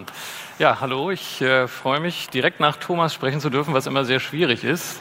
Hoffmann. 0.00 0.06
Ja, 0.58 0.80
hallo, 0.80 1.10
ich 1.10 1.40
äh, 1.40 1.68
freue 1.68 2.00
mich, 2.00 2.28
direkt 2.28 2.60
nach 2.60 2.76
Thomas 2.76 3.14
sprechen 3.14 3.40
zu 3.40 3.50
dürfen, 3.50 3.74
was 3.74 3.86
immer 3.86 4.04
sehr 4.04 4.20
schwierig 4.20 4.64
ist. 4.64 5.00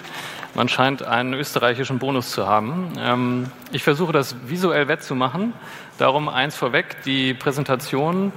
Man 0.56 0.68
scheint 0.68 1.04
einen 1.04 1.34
österreichischen 1.34 2.00
Bonus 2.00 2.32
zu 2.32 2.48
haben. 2.48 2.94
Ähm, 3.00 3.52
ich 3.72 3.84
versuche 3.84 4.14
das 4.14 4.36
visuell 4.48 4.88
wettzumachen. 4.88 5.54
Darum 5.98 6.30
eins 6.30 6.56
vorweg, 6.56 7.04
die 7.04 7.34
Präsentation 7.34 8.32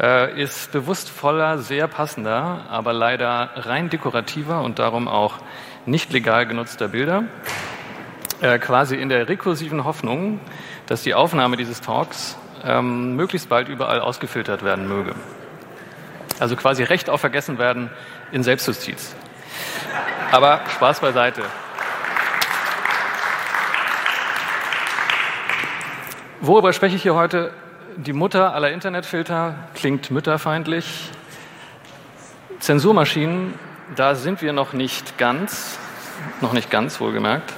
äh, 0.00 0.40
ist 0.42 0.72
bewusst 0.72 1.10
voller, 1.10 1.58
sehr 1.58 1.86
passender, 1.86 2.64
aber 2.70 2.92
leider 2.92 3.50
rein 3.54 3.90
dekorativer 3.90 4.62
und 4.62 4.78
darum 4.78 5.06
auch 5.06 5.38
nicht 5.86 6.12
legal 6.12 6.46
genutzter 6.46 6.88
Bilder. 6.88 7.24
Äh, 8.40 8.58
quasi 8.58 8.96
in 8.96 9.08
der 9.08 9.28
rekursiven 9.28 9.84
Hoffnung, 9.84 10.40
dass 10.86 11.02
die 11.02 11.14
Aufnahme 11.14 11.56
dieses 11.56 11.80
Talks 11.80 12.36
ähm, 12.64 13.14
möglichst 13.16 13.48
bald 13.48 13.68
überall 13.68 14.00
ausgefiltert 14.00 14.64
werden 14.64 14.88
möge. 14.88 15.14
Also 16.38 16.56
quasi 16.56 16.82
Recht 16.82 17.08
auf 17.08 17.20
Vergessen 17.20 17.58
werden 17.58 17.90
in 18.32 18.42
Selbstjustiz. 18.42 19.14
Aber 20.32 20.60
Spaß 20.74 21.00
beiseite. 21.00 21.42
Worüber 26.40 26.72
spreche 26.72 26.96
ich 26.96 27.02
hier 27.02 27.14
heute? 27.14 27.52
Die 27.96 28.12
Mutter 28.12 28.54
aller 28.54 28.72
Internetfilter 28.72 29.54
klingt 29.74 30.10
mütterfeindlich. 30.10 31.10
Zensurmaschinen, 32.58 33.54
da 33.94 34.14
sind 34.14 34.42
wir 34.42 34.52
noch 34.52 34.72
nicht 34.72 35.16
ganz, 35.16 35.78
noch 36.40 36.52
nicht 36.52 36.70
ganz 36.70 37.00
wohlgemerkt. 37.00 37.52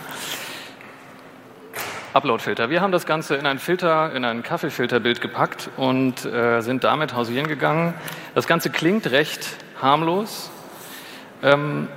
Uploadfilter. 2.16 2.70
Wir 2.70 2.80
haben 2.80 2.92
das 2.92 3.04
Ganze 3.04 3.36
in 3.36 3.44
ein 3.44 3.58
Filter, 3.58 4.14
in 4.14 4.24
ein 4.24 4.42
Kaffeefilterbild 4.42 5.20
gepackt 5.20 5.68
und 5.76 6.24
äh, 6.24 6.62
sind 6.62 6.82
damit 6.82 7.14
hausieren 7.14 7.46
gegangen. 7.46 7.92
Das 8.34 8.46
Ganze 8.46 8.70
klingt 8.70 9.10
recht 9.10 9.46
harmlos. 9.82 10.50
Ähm, 11.42 11.88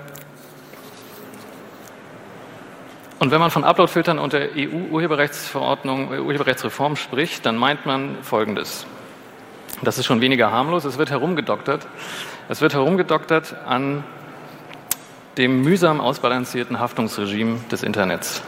und 3.20 3.31
wenn 3.31 3.39
man 3.39 3.50
von 3.50 3.64
Uploadfiltern 3.64 4.20
und 4.20 4.34
der 4.34 4.50
EU-Urheberrechtsverordnung, 4.58 6.14
äh, 6.14 6.20
Urheberrechtsreform 6.20 6.98
spricht, 6.98 7.45
dann 7.45 7.56
meint 7.56 7.86
man 7.86 8.17
Folgendes. 8.22 8.86
Das 9.83 9.98
ist 9.98 10.06
schon 10.06 10.20
weniger 10.20 10.52
harmlos. 10.52 10.83
Es 10.83 10.98
wird 10.98 11.11
herumgedoktert. 11.11 11.88
Es 12.50 12.59
wird 12.59 12.73
herumgedoktert 12.73 13.56
an 13.66 14.04
dem 15.38 15.64
mühsam 15.64 16.02
ausbalancierten 16.02 16.78
Haftungsregime 16.78 17.59
des 17.72 17.83
Internets. 17.83 18.44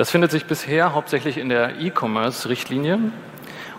Das 0.00 0.10
findet 0.10 0.30
sich 0.30 0.46
bisher 0.46 0.94
hauptsächlich 0.94 1.36
in 1.36 1.50
der 1.50 1.78
E-Commerce-Richtlinie. 1.78 3.12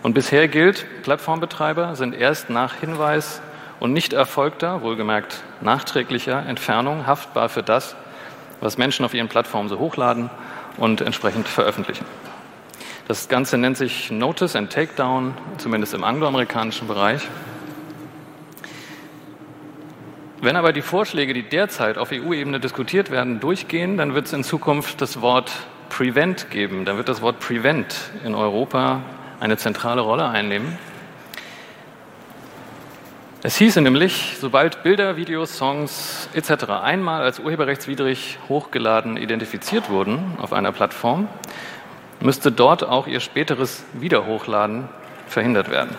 Und 0.04 0.14
bisher 0.14 0.46
gilt, 0.46 0.86
Plattformbetreiber 1.02 1.96
sind 1.96 2.14
erst 2.14 2.48
nach 2.48 2.76
Hinweis 2.76 3.42
und 3.80 3.92
nicht 3.92 4.12
erfolgter, 4.12 4.82
wohlgemerkt 4.82 5.42
nachträglicher 5.62 6.46
Entfernung 6.46 7.08
haftbar 7.08 7.48
für 7.48 7.64
das, 7.64 7.96
was 8.60 8.78
Menschen 8.78 9.04
auf 9.04 9.14
ihren 9.14 9.26
Plattformen 9.26 9.68
so 9.68 9.80
hochladen 9.80 10.30
und 10.76 11.00
entsprechend 11.00 11.48
veröffentlichen. 11.48 12.04
Das 13.08 13.28
Ganze 13.28 13.58
nennt 13.58 13.76
sich 13.76 14.12
Notice 14.12 14.54
and 14.54 14.72
Takedown, 14.72 15.34
zumindest 15.58 15.92
im 15.92 16.04
angloamerikanischen 16.04 16.86
Bereich. 16.86 17.22
Wenn 20.40 20.54
aber 20.54 20.72
die 20.72 20.82
Vorschläge, 20.82 21.34
die 21.34 21.42
derzeit 21.42 21.98
auf 21.98 22.12
EU-Ebene 22.12 22.60
diskutiert 22.60 23.10
werden, 23.10 23.40
durchgehen, 23.40 23.96
dann 23.96 24.14
wird 24.14 24.26
es 24.26 24.32
in 24.32 24.44
Zukunft 24.44 25.00
das 25.00 25.20
Wort 25.20 25.50
Prevent 25.92 26.50
geben. 26.50 26.86
Dann 26.86 26.96
wird 26.96 27.10
das 27.10 27.20
Wort 27.20 27.38
Prevent 27.38 27.94
in 28.24 28.34
Europa 28.34 29.02
eine 29.40 29.58
zentrale 29.58 30.00
Rolle 30.00 30.26
einnehmen. 30.26 30.78
Es 33.42 33.56
hieße 33.56 33.82
nämlich, 33.82 34.36
sobald 34.40 34.82
Bilder, 34.84 35.18
Videos, 35.18 35.58
Songs 35.58 36.30
etc. 36.32 36.70
einmal 36.82 37.22
als 37.22 37.40
urheberrechtswidrig 37.40 38.38
hochgeladen 38.48 39.18
identifiziert 39.18 39.90
wurden 39.90 40.38
auf 40.40 40.54
einer 40.54 40.72
Plattform, 40.72 41.28
müsste 42.20 42.50
dort 42.50 42.84
auch 42.84 43.06
ihr 43.06 43.20
späteres 43.20 43.84
Wiederhochladen 43.92 44.88
verhindert 45.26 45.70
werden. 45.70 45.94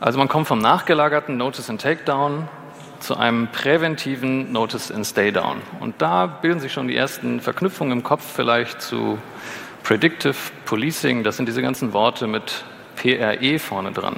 Also 0.00 0.18
man 0.18 0.26
kommt 0.26 0.48
vom 0.48 0.58
nachgelagerten 0.58 1.36
Notice 1.36 1.70
and 1.70 1.80
Takedown 1.80 2.48
zu 3.06 3.16
einem 3.16 3.46
präventiven 3.46 4.50
Notice 4.50 4.90
and 4.90 5.06
Stay 5.06 5.30
Down. 5.30 5.62
Und 5.78 6.02
da 6.02 6.26
bilden 6.26 6.58
sich 6.58 6.72
schon 6.72 6.88
die 6.88 6.96
ersten 6.96 7.40
Verknüpfungen 7.40 7.92
im 7.92 8.02
Kopf 8.02 8.24
vielleicht 8.34 8.82
zu 8.82 9.18
Predictive 9.84 10.34
Policing. 10.64 11.22
Das 11.22 11.36
sind 11.36 11.46
diese 11.46 11.62
ganzen 11.62 11.92
Worte 11.92 12.26
mit 12.26 12.64
PRE 12.96 13.60
vorne 13.60 13.92
dran. 13.92 14.16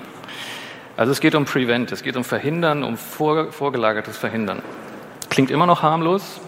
Also 0.97 1.12
es 1.12 1.21
geht 1.21 1.34
um 1.34 1.44
Prevent, 1.44 1.93
es 1.93 2.03
geht 2.03 2.16
um 2.16 2.25
Verhindern, 2.25 2.82
um 2.82 2.97
vor, 2.97 3.53
vorgelagertes 3.53 4.16
Verhindern. 4.16 4.62
Klingt 5.28 5.50
immer 5.50 5.66
noch 5.66 5.82
harmlos. 5.82 6.41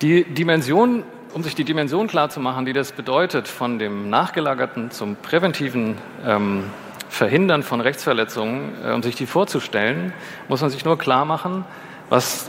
Die 0.00 0.22
Dimension, 0.22 1.02
um 1.34 1.42
sich 1.42 1.56
die 1.56 1.64
Dimension 1.64 2.06
klarzumachen, 2.06 2.66
die 2.66 2.72
das 2.72 2.92
bedeutet, 2.92 3.48
von 3.48 3.80
dem 3.80 4.10
nachgelagerten 4.10 4.92
zum 4.92 5.16
präventiven 5.16 5.98
ähm, 6.24 6.64
Verhindern 7.10 7.64
von 7.64 7.80
Rechtsverletzungen, 7.80 8.72
äh, 8.84 8.92
um 8.92 9.02
sich 9.02 9.16
die 9.16 9.26
vorzustellen, 9.26 10.12
muss 10.48 10.60
man 10.60 10.70
sich 10.70 10.84
nur 10.84 10.96
klar 10.96 11.24
machen, 11.24 11.64
was 12.08 12.48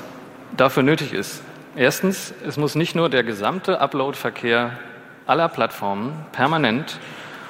dafür 0.56 0.84
nötig 0.84 1.14
ist. 1.14 1.42
Erstens, 1.76 2.34
es 2.48 2.58
muss 2.58 2.76
nicht 2.76 2.96
nur 2.96 3.10
der 3.10 3.24
gesamte 3.24 3.82
Upload-Verkehr 3.82 4.78
aller 5.26 5.50
Plattformen 5.50 6.14
permanent 6.32 7.00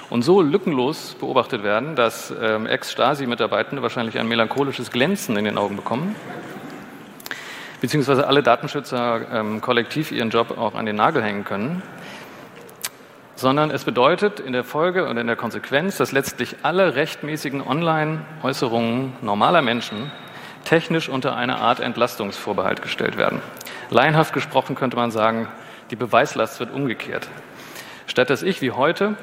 und 0.09 0.23
so 0.23 0.41
lückenlos 0.41 1.16
beobachtet 1.19 1.63
werden, 1.63 1.95
dass 1.95 2.33
ähm, 2.41 2.66
Ex-Stasi-Mitarbeitende 2.66 3.81
wahrscheinlich 3.81 4.17
ein 4.17 4.28
melancholisches 4.28 4.89
Glänzen 4.89 5.35
in 5.35 5.43
den 5.43 5.57
Augen 5.57 5.75
bekommen, 5.75 6.16
beziehungsweise 7.81 8.25
alle 8.25 8.41
Datenschützer 8.41 9.22
ähm, 9.33 9.59
kollektiv 9.59 10.11
ihren 10.11 10.29
Job 10.29 10.57
auch 10.57 10.75
an 10.75 10.85
den 10.85 10.95
Nagel 10.95 11.22
hängen 11.22 11.43
können 11.43 11.83
sondern 13.41 13.72
es 13.72 13.84
bedeutet 13.84 14.40
in 14.40 14.53
der 14.53 14.63
Folge 14.63 15.07
und 15.09 15.18
in 15.18 15.28
der 15.28 15.35
Konsequenz, 15.35 15.97
dass 15.97 16.12
letztlich 16.12 16.57
alle 16.62 16.96
rechtmäßigen 16.96 17.62
Online-Äußerungen 17.62 19.13
normaler 19.22 19.62
Menschen 19.62 20.12
technisch 20.63 21.09
unter 21.09 21.35
eine 21.35 21.57
Art 21.57 21.79
Entlastungsvorbehalt 21.79 22.81
gestellt 22.81 23.18
werden. 23.18 23.41
Laienhaft 23.90 24.34
gesprochen 24.34 24.75
könnte 24.75 24.96
man 24.96 25.12
sagen, 25.12 25.47
die 25.90 25.96
Beweislast 25.96 26.59
wird 26.59 26.72
umgekehrt. 26.72 27.28
Statt 28.06 28.29
dass 28.29 28.44
ich 28.44 28.62
wie 28.62 28.72
heute 28.72 29.16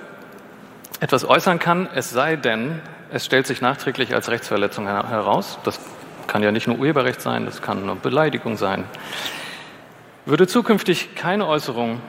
etwas 1.01 1.25
äußern 1.25 1.59
kann, 1.59 1.89
es 1.95 2.11
sei 2.11 2.37
denn, 2.37 2.81
es 3.11 3.25
stellt 3.25 3.47
sich 3.47 3.61
nachträglich 3.61 4.15
als 4.15 4.31
Rechtsverletzung 4.31 4.87
heraus, 4.87 5.59
das 5.65 5.81
kann 6.27 6.43
ja 6.43 6.51
nicht 6.51 6.67
nur 6.67 6.79
Urheberrecht 6.79 7.21
sein, 7.21 7.47
das 7.47 7.63
kann 7.63 7.87
nur 7.87 7.97
Beleidigung 7.97 8.57
sein, 8.57 8.85
würde 10.27 10.47
zukünftig 10.47 11.15
keine 11.15 11.47
Äußerung 11.47 12.01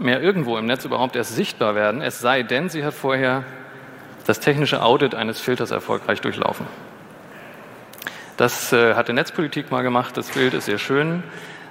mehr 0.00 0.22
irgendwo 0.22 0.56
im 0.56 0.66
Netz 0.66 0.84
überhaupt 0.84 1.14
erst 1.14 1.36
sichtbar 1.36 1.74
werden, 1.74 2.00
es 2.02 2.20
sei 2.20 2.42
denn, 2.42 2.68
sie 2.68 2.84
hat 2.84 2.94
vorher 2.94 3.44
das 4.26 4.40
technische 4.40 4.82
Audit 4.82 5.14
eines 5.14 5.40
Filters 5.40 5.70
erfolgreich 5.70 6.20
durchlaufen. 6.20 6.66
Das 8.36 8.72
äh, 8.72 8.94
hat 8.94 9.08
die 9.08 9.12
Netzpolitik 9.12 9.70
mal 9.70 9.82
gemacht, 9.82 10.16
das 10.16 10.30
Bild 10.30 10.54
ist 10.54 10.64
sehr 10.64 10.78
schön. 10.78 11.22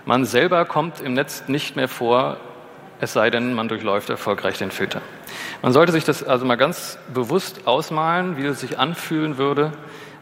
Man 0.05 0.25
selber 0.25 0.65
kommt 0.65 1.01
im 1.01 1.13
Netz 1.13 1.45
nicht 1.47 1.75
mehr 1.75 1.87
vor, 1.87 2.37
es 3.01 3.13
sei 3.13 3.29
denn, 3.29 3.53
man 3.53 3.67
durchläuft 3.67 4.09
erfolgreich 4.09 4.57
den 4.57 4.71
Filter. 4.71 5.01
Man 5.61 5.73
sollte 5.73 5.91
sich 5.91 6.03
das 6.03 6.23
also 6.23 6.45
mal 6.45 6.57
ganz 6.57 6.99
bewusst 7.13 7.65
ausmalen, 7.65 8.37
wie 8.37 8.45
es 8.45 8.59
sich 8.59 8.77
anfühlen 8.77 9.37
würde, 9.37 9.71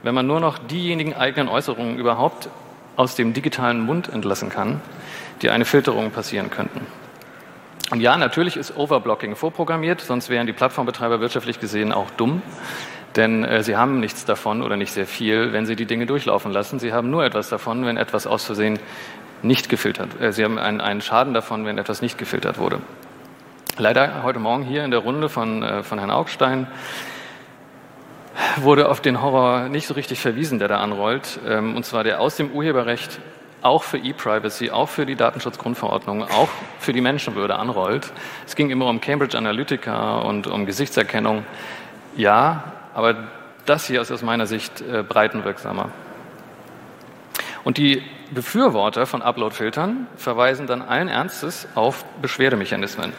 wenn 0.04 0.16
man 0.16 0.28
nur 0.28 0.40
noch 0.40 0.58
diejenigen 0.58 1.14
eigenen 1.14 1.50
Äußerungen 1.50 1.98
überhaupt 1.98 2.50
aus 2.96 3.16
dem 3.16 3.34
digitalen 3.34 3.82
Mund 3.82 4.10
entlassen 4.10 4.50
kann, 4.50 4.80
die 5.42 5.50
eine 5.50 5.66
Filterung 5.66 6.12
passieren 6.12 6.50
könnten. 6.50 6.86
Und 7.90 8.02
ja, 8.02 8.18
natürlich 8.18 8.58
ist 8.58 8.76
Overblocking 8.76 9.36
vorprogrammiert, 9.36 10.02
sonst 10.02 10.30
wären 10.30 10.46
die 10.46 10.54
Plattformbetreiber 10.54 11.22
wirtschaftlich 11.22 11.60
gesehen 11.60 11.94
auch 11.94 12.10
dumm. 12.12 12.42
Denn 13.16 13.46
äh, 13.46 13.64
sie 13.64 13.78
haben 13.78 14.00
nichts 14.00 14.26
davon 14.26 14.62
oder 14.62 14.76
nicht 14.76 14.92
sehr 14.92 15.08
viel, 15.08 15.54
wenn 15.54 15.66
sie 15.66 15.76
die 15.76 15.86
Dinge 15.86 16.06
durchlaufen 16.06 16.52
lassen. 16.52 16.80
Sie 16.80 16.92
haben 16.92 17.10
nur 17.10 17.24
etwas 17.24 17.50
davon, 17.50 17.86
wenn 17.86 17.98
etwas 17.98 18.28
aus 18.28 18.44
Versehen 18.44 18.78
nicht 19.42 19.70
gefiltert. 19.70 20.22
Äh, 20.22 20.34
sie 20.34 20.44
haben 20.44 20.60
einen, 20.60 20.82
einen 20.82 21.02
Schaden 21.02 21.34
davon, 21.34 21.66
wenn 21.66 21.78
etwas 21.78 22.02
nicht 22.02 22.18
gefiltert 22.18 22.58
wurde. 22.58 22.80
Leider 23.78 24.24
heute 24.24 24.40
Morgen 24.40 24.64
hier 24.64 24.84
in 24.84 24.92
der 24.92 25.00
Runde 25.00 25.30
von, 25.30 25.64
äh, 25.64 25.84
von 25.84 25.98
Herrn 25.98 26.12
Augstein 26.12 26.68
wurde 28.58 28.90
auf 28.90 29.02
den 29.02 29.22
Horror 29.22 29.70
nicht 29.70 29.88
so 29.88 29.94
richtig 29.94 30.20
verwiesen, 30.20 30.60
der 30.60 30.68
da 30.68 30.80
anrollt. 30.80 31.40
Ähm, 31.48 31.76
und 31.76 31.86
zwar 31.86 32.04
der 32.04 32.20
aus 32.20 32.36
dem 32.36 32.52
Urheberrecht 32.52 33.20
auch 33.68 33.84
für 33.84 33.98
E-Privacy, 33.98 34.72
auch 34.72 34.90
für 34.90 35.06
die 35.06 35.16
Datenschutzgrundverordnung, 35.16 36.24
auch 36.24 36.50
für 36.80 36.94
die 36.94 37.02
Menschenwürde 37.02 37.56
anrollt. 37.58 38.12
Es 38.46 38.56
ging 38.56 38.70
immer 38.70 38.88
um 38.88 39.02
Cambridge 39.02 39.38
Analytica 39.38 40.20
und 40.20 40.48
um 40.48 40.66
Gesichtserkennung. 40.66 41.46
Ja, 42.16 42.74
aber 42.94 43.28
das 43.66 43.86
hier 43.86 44.02
ist 44.02 44.12
aus 44.12 44.24
meiner 44.24 44.48
Sicht 44.48 44.82
äh, 44.82 45.04
breitenwirksamer. 45.04 45.90
Und 47.64 47.78
die 47.78 48.02
Befürworter 48.32 49.06
von 49.06 49.22
Upload-Filtern 49.22 50.08
verweisen 50.16 50.68
dann 50.68 50.82
allen 50.82 51.10
Ernstes 51.10 51.68
auf 51.76 52.06
Beschwerdemechanismen. 52.22 53.14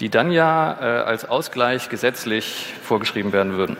die 0.00 0.10
dann 0.10 0.30
ja 0.30 0.76
äh, 0.80 0.84
als 1.04 1.24
Ausgleich 1.24 1.88
gesetzlich 1.88 2.74
vorgeschrieben 2.82 3.32
werden 3.32 3.56
würden. 3.56 3.76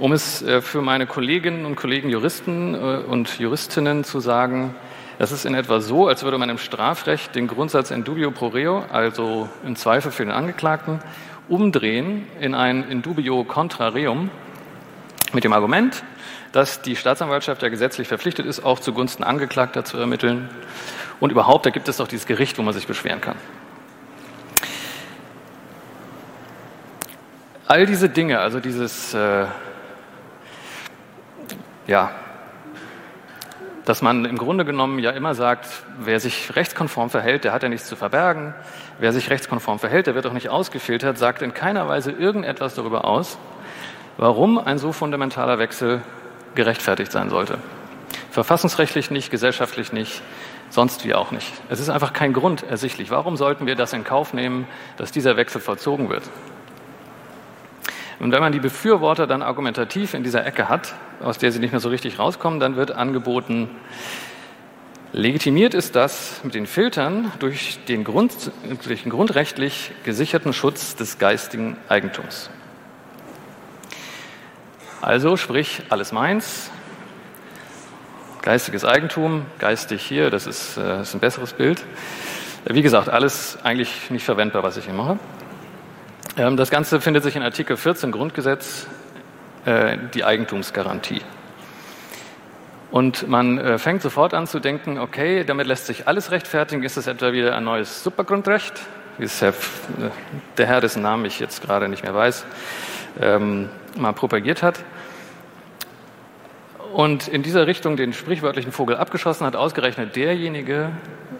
Um 0.00 0.12
es 0.12 0.40
äh, 0.40 0.62
für 0.62 0.80
meine 0.80 1.06
Kolleginnen 1.06 1.66
und 1.66 1.76
Kollegen 1.76 2.08
Juristen 2.08 2.74
äh, 2.74 2.78
und 3.06 3.38
Juristinnen 3.38 4.02
zu 4.02 4.18
sagen, 4.20 4.74
es 5.18 5.30
ist 5.30 5.44
in 5.44 5.52
etwa 5.52 5.80
so, 5.80 6.08
als 6.08 6.22
würde 6.22 6.38
man 6.38 6.48
im 6.48 6.56
Strafrecht 6.56 7.34
den 7.34 7.46
Grundsatz 7.46 7.90
in 7.90 8.02
dubio 8.02 8.30
pro 8.30 8.46
reo, 8.46 8.82
also 8.90 9.46
im 9.62 9.76
Zweifel 9.76 10.10
für 10.10 10.24
den 10.24 10.32
Angeklagten, 10.32 11.00
umdrehen 11.50 12.26
in 12.40 12.54
ein 12.54 12.88
in 12.88 13.02
dubio 13.02 13.44
contra 13.44 13.88
reum 13.88 14.30
mit 15.34 15.44
dem 15.44 15.52
Argument, 15.52 16.02
dass 16.52 16.80
die 16.80 16.96
Staatsanwaltschaft 16.96 17.62
ja 17.62 17.68
gesetzlich 17.68 18.08
verpflichtet 18.08 18.46
ist, 18.46 18.64
auch 18.64 18.80
zugunsten 18.80 19.22
Angeklagter 19.22 19.84
zu 19.84 19.98
ermitteln. 19.98 20.48
Und 21.20 21.30
überhaupt, 21.30 21.66
da 21.66 21.70
gibt 21.70 21.90
es 21.90 21.98
doch 21.98 22.08
dieses 22.08 22.24
Gericht, 22.24 22.56
wo 22.56 22.62
man 22.62 22.72
sich 22.72 22.86
beschweren 22.86 23.20
kann. 23.20 23.36
All 27.66 27.84
diese 27.84 28.08
Dinge, 28.08 28.38
also 28.40 28.60
dieses, 28.60 29.12
äh, 29.12 29.44
ja, 31.90 32.12
dass 33.84 34.00
man 34.00 34.24
im 34.24 34.38
Grunde 34.38 34.64
genommen 34.64 35.00
ja 35.00 35.10
immer 35.10 35.34
sagt, 35.34 35.66
wer 35.98 36.20
sich 36.20 36.54
rechtskonform 36.54 37.10
verhält, 37.10 37.42
der 37.42 37.52
hat 37.52 37.64
ja 37.64 37.68
nichts 37.68 37.88
zu 37.88 37.96
verbergen. 37.96 38.54
Wer 39.00 39.12
sich 39.12 39.28
rechtskonform 39.28 39.80
verhält, 39.80 40.06
der 40.06 40.14
wird 40.14 40.24
auch 40.26 40.32
nicht 40.32 40.50
ausgefiltert, 40.50 41.18
sagt 41.18 41.42
in 41.42 41.52
keiner 41.52 41.88
Weise 41.88 42.12
irgendetwas 42.12 42.76
darüber 42.76 43.04
aus, 43.04 43.38
warum 44.18 44.58
ein 44.58 44.78
so 44.78 44.92
fundamentaler 44.92 45.58
Wechsel 45.58 46.02
gerechtfertigt 46.54 47.10
sein 47.10 47.28
sollte. 47.28 47.58
Verfassungsrechtlich 48.30 49.10
nicht, 49.10 49.32
gesellschaftlich 49.32 49.92
nicht, 49.92 50.22
sonst 50.68 51.04
wie 51.04 51.14
auch 51.14 51.32
nicht. 51.32 51.52
Es 51.70 51.80
ist 51.80 51.88
einfach 51.88 52.12
kein 52.12 52.32
Grund 52.32 52.62
ersichtlich. 52.62 53.10
Warum 53.10 53.36
sollten 53.36 53.66
wir 53.66 53.74
das 53.74 53.92
in 53.92 54.04
Kauf 54.04 54.32
nehmen, 54.32 54.68
dass 54.96 55.10
dieser 55.10 55.36
Wechsel 55.36 55.60
vollzogen 55.60 56.08
wird? 56.08 56.22
Und 58.20 58.32
wenn 58.32 58.40
man 58.40 58.52
die 58.52 58.60
Befürworter 58.60 59.26
dann 59.26 59.42
argumentativ 59.42 60.12
in 60.12 60.22
dieser 60.22 60.44
Ecke 60.46 60.68
hat, 60.68 60.94
aus 61.20 61.38
der 61.38 61.50
sie 61.52 61.58
nicht 61.58 61.72
mehr 61.72 61.80
so 61.80 61.88
richtig 61.88 62.18
rauskommen, 62.18 62.60
dann 62.60 62.76
wird 62.76 62.90
angeboten, 62.92 63.70
legitimiert 65.12 65.72
ist 65.72 65.96
das 65.96 66.44
mit 66.44 66.54
den 66.54 66.66
Filtern 66.66 67.32
durch 67.38 67.78
den, 67.88 68.04
Grund, 68.04 68.52
durch 68.84 69.02
den 69.02 69.10
grundrechtlich 69.10 69.92
gesicherten 70.04 70.52
Schutz 70.52 70.94
des 70.96 71.18
geistigen 71.18 71.78
Eigentums. 71.88 72.50
Also 75.00 75.38
sprich, 75.38 75.82
alles 75.88 76.12
meins, 76.12 76.70
geistiges 78.42 78.84
Eigentum, 78.84 79.46
geistig 79.58 80.02
hier, 80.02 80.28
das 80.28 80.46
ist, 80.46 80.76
äh, 80.76 80.82
das 80.82 81.08
ist 81.08 81.14
ein 81.14 81.20
besseres 81.20 81.54
Bild. 81.54 81.82
Wie 82.66 82.82
gesagt, 82.82 83.08
alles 83.08 83.58
eigentlich 83.62 84.10
nicht 84.10 84.24
verwendbar, 84.26 84.62
was 84.62 84.76
ich 84.76 84.84
hier 84.84 84.92
mache. 84.92 85.18
Ähm, 86.36 86.56
das 86.56 86.70
Ganze 86.70 87.00
findet 87.00 87.24
sich 87.24 87.36
in 87.36 87.42
Artikel 87.42 87.76
14 87.76 88.12
Grundgesetz, 88.12 88.86
äh, 89.64 89.98
die 90.14 90.24
Eigentumsgarantie. 90.24 91.22
Und 92.90 93.28
man 93.28 93.58
äh, 93.58 93.78
fängt 93.78 94.02
sofort 94.02 94.34
an 94.34 94.46
zu 94.46 94.60
denken, 94.60 94.98
okay, 94.98 95.44
damit 95.44 95.66
lässt 95.66 95.86
sich 95.86 96.08
alles 96.08 96.30
rechtfertigen. 96.30 96.82
Ist 96.82 96.96
es 96.96 97.06
etwa 97.06 97.32
wieder 97.32 97.56
ein 97.56 97.64
neues 97.64 98.02
Supergrundrecht, 98.02 98.74
wie 99.18 99.24
es 99.24 99.40
Herr, 99.42 99.54
der 100.56 100.66
Herr, 100.66 100.80
dessen 100.80 101.02
Namen 101.02 101.24
ich 101.24 101.40
jetzt 101.40 101.62
gerade 101.62 101.88
nicht 101.88 102.02
mehr 102.02 102.14
weiß, 102.14 102.44
ähm, 103.20 103.68
mal 103.96 104.12
propagiert 104.12 104.62
hat. 104.62 104.80
Und 106.92 107.28
in 107.28 107.42
dieser 107.42 107.66
Richtung 107.68 107.96
den 107.96 108.12
sprichwörtlichen 108.12 108.72
Vogel 108.72 108.96
abgeschossen 108.96 109.46
hat 109.46 109.54
ausgerechnet 109.54 110.16
derjenige, 110.16 110.90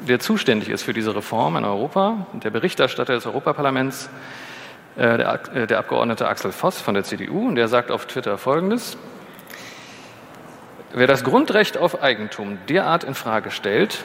der 0.06 0.20
zuständig 0.20 0.69
ist 0.69 0.82
für 0.82 0.92
diese 0.92 1.14
Reform 1.14 1.56
in 1.56 1.64
Europa, 1.64 2.26
der 2.32 2.50
Berichterstatter 2.50 3.14
des 3.14 3.26
Europaparlaments, 3.26 4.08
äh, 4.96 5.16
der, 5.16 5.40
äh, 5.54 5.66
der 5.66 5.78
Abgeordnete 5.78 6.28
Axel 6.28 6.52
Voss 6.52 6.81
von 6.81 6.94
der 6.94 7.04
CDU, 7.04 7.48
und 7.48 7.54
der 7.54 7.69
sagt 7.69 7.90
auf 7.90 8.06
Twitter 8.06 8.38
Folgendes. 8.38 8.96
Wer 10.92 11.06
das 11.06 11.22
Grundrecht 11.22 11.78
auf 11.78 12.02
Eigentum 12.02 12.58
derart 12.69 13.04
in 13.04 13.14
Frage 13.14 13.50
stellt, 13.50 14.04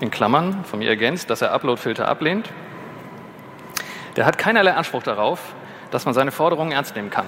in 0.00 0.10
Klammern 0.10 0.64
von 0.64 0.78
mir 0.78 0.88
ergänzt, 0.88 1.28
dass 1.28 1.42
er 1.42 1.52
Uploadfilter 1.52 2.08
ablehnt, 2.08 2.48
der 4.16 4.26
hat 4.26 4.38
keinerlei 4.38 4.72
Anspruch 4.72 5.02
darauf, 5.02 5.40
dass 5.90 6.04
man 6.04 6.14
seine 6.14 6.30
Forderungen 6.30 6.72
ernst 6.72 6.96
nehmen 6.96 7.10
kann. 7.10 7.26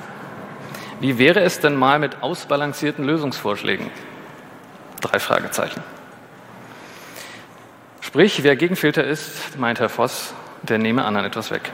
Wie 1.01 1.19
wäre 1.19 1.41
es 1.41 1.61
denn 1.61 1.77
mal 1.77 1.99
mit 1.99 2.23
ausbalancierten 2.23 3.05
Lösungsvorschlägen? 3.05 3.91
Drei 5.03 5.19
Fragezeichen. 5.19 5.83
Sprich, 8.01 8.43
wer 8.43 8.57
gegen 8.57 8.77
Filter 8.77 9.05
ist, 9.05 9.59
meint 9.59 9.79
Herr 9.79 9.91
Voss, 9.91 10.33
der 10.63 10.79
nehme 10.79 11.05
anderen 11.05 11.27
etwas 11.27 11.51
weg. 11.51 11.71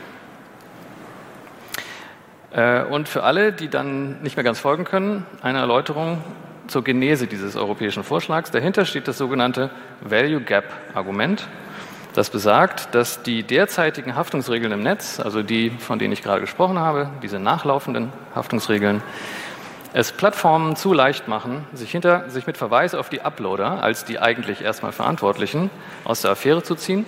Äh, 2.52 2.84
und 2.84 3.08
für 3.08 3.22
alle, 3.22 3.52
die 3.52 3.68
dann 3.68 4.20
nicht 4.22 4.36
mehr 4.36 4.44
ganz 4.44 4.58
folgen 4.58 4.84
können, 4.84 5.26
eine 5.42 5.58
Erläuterung 5.58 6.22
zur 6.68 6.84
Genese 6.84 7.26
dieses 7.26 7.56
europäischen 7.56 8.04
Vorschlags. 8.04 8.50
Dahinter 8.50 8.84
steht 8.84 9.08
das 9.08 9.18
sogenannte 9.18 9.70
Value 10.00 10.40
Gap 10.40 10.64
Argument. 10.94 11.46
Das 12.14 12.28
besagt, 12.30 12.94
dass 12.94 13.22
die 13.22 13.42
derzeitigen 13.42 14.14
Haftungsregeln 14.14 14.72
im 14.72 14.82
Netz, 14.82 15.18
also 15.18 15.42
die, 15.42 15.70
von 15.70 15.98
denen 15.98 16.12
ich 16.12 16.22
gerade 16.22 16.42
gesprochen 16.42 16.78
habe, 16.78 17.10
diese 17.22 17.38
nachlaufenden 17.38 18.12
Haftungsregeln, 18.34 19.02
es 19.94 20.12
Plattformen 20.12 20.76
zu 20.76 20.92
leicht 20.92 21.28
machen, 21.28 21.66
sich, 21.74 21.90
hinter, 21.90 22.28
sich 22.30 22.46
mit 22.46 22.56
Verweis 22.56 22.94
auf 22.94 23.08
die 23.08 23.22
Uploader 23.22 23.82
als 23.82 24.04
die 24.04 24.18
eigentlich 24.18 24.62
erstmal 24.62 24.92
Verantwortlichen 24.92 25.70
aus 26.04 26.22
der 26.22 26.30
Affäre 26.30 26.62
zu 26.62 26.74
ziehen 26.74 27.04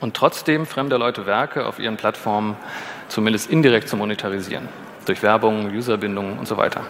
und 0.00 0.14
trotzdem 0.14 0.66
fremder 0.66 0.98
Leute 0.98 1.24
Werke 1.24 1.66
auf 1.66 1.78
ihren 1.78 1.96
Plattformen 1.96 2.56
zumindest 3.08 3.50
indirekt 3.50 3.88
zu 3.88 3.96
monetarisieren, 3.96 4.68
durch 5.06 5.22
Werbung, 5.22 5.74
Userbindungen 5.74 6.38
und 6.38 6.46
so 6.46 6.56
weiter. 6.56 6.82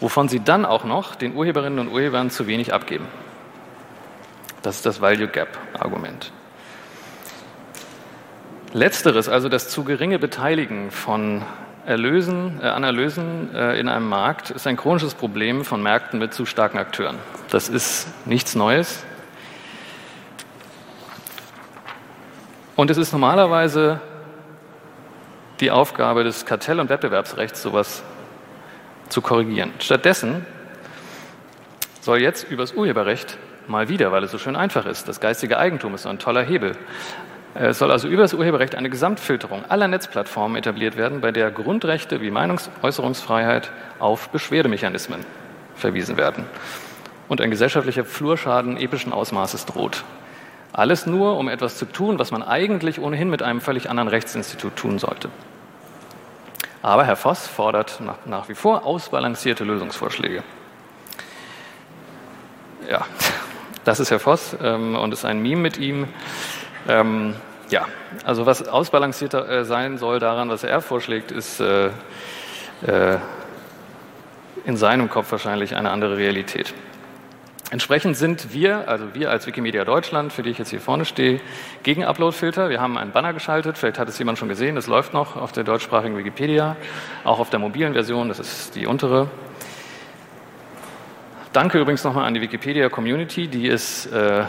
Wovon 0.00 0.28
sie 0.28 0.40
dann 0.40 0.64
auch 0.64 0.84
noch 0.84 1.14
den 1.14 1.34
Urheberinnen 1.34 1.78
und 1.78 1.88
Urhebern 1.88 2.30
zu 2.30 2.46
wenig 2.46 2.72
abgeben. 2.72 3.06
Das 4.62 4.76
ist 4.76 4.86
das 4.86 5.00
Value 5.00 5.28
Gap 5.28 5.58
Argument. 5.78 6.32
Letzteres, 8.72 9.28
also 9.28 9.48
das 9.48 9.68
zu 9.68 9.84
geringe 9.84 10.18
Beteiligen 10.18 10.90
von 10.90 11.42
Erlösen, 11.86 12.60
äh, 12.62 12.66
an 12.66 12.84
Erlösen 12.84 13.54
äh, 13.54 13.80
in 13.80 13.88
einem 13.88 14.08
Markt, 14.08 14.50
ist 14.50 14.66
ein 14.66 14.76
chronisches 14.76 15.14
Problem 15.14 15.64
von 15.64 15.82
Märkten 15.82 16.18
mit 16.18 16.34
zu 16.34 16.44
starken 16.44 16.76
Akteuren. 16.76 17.16
Das 17.50 17.70
ist 17.70 18.08
nichts 18.26 18.54
Neues. 18.54 19.04
Und 22.76 22.90
es 22.90 22.98
ist 22.98 23.12
normalerweise 23.12 24.00
die 25.60 25.70
Aufgabe 25.70 26.24
des 26.24 26.46
Kartell- 26.46 26.80
und 26.80 26.88
Wettbewerbsrechts, 26.88 27.62
sowas 27.62 28.02
zu 29.08 29.20
korrigieren. 29.22 29.72
Stattdessen 29.78 30.46
soll 32.00 32.22
jetzt 32.22 32.50
übers 32.50 32.72
Urheberrecht 32.72 33.38
mal 33.66 33.88
wieder, 33.88 34.12
weil 34.12 34.24
es 34.24 34.30
so 34.30 34.38
schön 34.38 34.56
einfach 34.56 34.86
ist, 34.86 35.08
das 35.08 35.20
geistige 35.20 35.58
Eigentum 35.58 35.94
ist 35.94 36.02
so 36.02 36.08
ein 36.08 36.18
toller 36.18 36.42
Hebel. 36.42 36.76
Es 37.54 37.78
soll 37.78 37.90
also 37.90 38.08
über 38.08 38.22
das 38.22 38.34
Urheberrecht 38.34 38.74
eine 38.74 38.90
Gesamtfilterung 38.90 39.64
aller 39.68 39.88
Netzplattformen 39.88 40.56
etabliert 40.56 40.96
werden, 40.96 41.20
bei 41.20 41.32
der 41.32 41.50
Grundrechte 41.50 42.20
wie 42.20 42.30
Meinungsäußerungsfreiheit 42.30 43.70
auf 43.98 44.28
Beschwerdemechanismen 44.28 45.20
verwiesen 45.74 46.16
werden 46.16 46.44
und 47.28 47.40
ein 47.40 47.50
gesellschaftlicher 47.50 48.04
Flurschaden 48.04 48.76
epischen 48.76 49.12
Ausmaßes 49.12 49.66
droht. 49.66 50.04
Alles 50.72 51.06
nur, 51.06 51.36
um 51.36 51.48
etwas 51.48 51.76
zu 51.76 51.86
tun, 51.86 52.18
was 52.18 52.30
man 52.30 52.42
eigentlich 52.42 53.00
ohnehin 53.00 53.30
mit 53.30 53.42
einem 53.42 53.60
völlig 53.60 53.90
anderen 53.90 54.08
Rechtsinstitut 54.08 54.76
tun 54.76 54.98
sollte. 54.98 55.28
Aber 56.88 57.04
Herr 57.04 57.16
Voss 57.16 57.46
fordert 57.46 58.00
nach, 58.00 58.16
nach 58.24 58.48
wie 58.48 58.54
vor 58.54 58.86
ausbalancierte 58.86 59.62
Lösungsvorschläge. 59.62 60.42
Ja, 62.88 63.04
das 63.84 64.00
ist 64.00 64.10
Herr 64.10 64.18
Voss 64.18 64.56
ähm, 64.62 64.96
und 64.96 65.12
ist 65.12 65.26
ein 65.26 65.42
Meme 65.42 65.60
mit 65.60 65.76
ihm. 65.76 66.08
Ähm, 66.88 67.34
ja, 67.68 67.84
also 68.24 68.46
was 68.46 68.66
ausbalancierter 68.66 69.46
äh, 69.50 69.64
sein 69.66 69.98
soll 69.98 70.18
daran, 70.18 70.48
was 70.48 70.64
er 70.64 70.80
vorschlägt, 70.80 71.30
ist 71.30 71.60
äh, 71.60 71.88
äh, 72.86 73.18
in 74.64 74.78
seinem 74.78 75.10
Kopf 75.10 75.30
wahrscheinlich 75.30 75.76
eine 75.76 75.90
andere 75.90 76.16
Realität. 76.16 76.72
Entsprechend 77.70 78.16
sind 78.16 78.54
wir, 78.54 78.88
also 78.88 79.14
wir 79.14 79.30
als 79.30 79.46
Wikimedia 79.46 79.84
Deutschland, 79.84 80.32
für 80.32 80.42
die 80.42 80.48
ich 80.48 80.58
jetzt 80.58 80.70
hier 80.70 80.80
vorne 80.80 81.04
stehe, 81.04 81.38
gegen 81.82 82.02
Uploadfilter. 82.02 82.70
Wir 82.70 82.80
haben 82.80 82.96
einen 82.96 83.12
Banner 83.12 83.34
geschaltet, 83.34 83.76
vielleicht 83.76 83.98
hat 83.98 84.08
es 84.08 84.18
jemand 84.18 84.38
schon 84.38 84.48
gesehen, 84.48 84.74
das 84.74 84.86
läuft 84.86 85.12
noch 85.12 85.36
auf 85.36 85.52
der 85.52 85.64
deutschsprachigen 85.64 86.16
Wikipedia, 86.16 86.76
auch 87.24 87.38
auf 87.40 87.50
der 87.50 87.58
mobilen 87.58 87.92
Version, 87.92 88.28
das 88.28 88.38
ist 88.38 88.74
die 88.74 88.86
untere. 88.86 89.28
Danke 91.52 91.78
übrigens 91.78 92.04
nochmal 92.04 92.24
an 92.24 92.32
die 92.32 92.40
Wikipedia-Community, 92.40 93.48
die 93.48 93.68
es, 93.68 94.06
äh, 94.06 94.44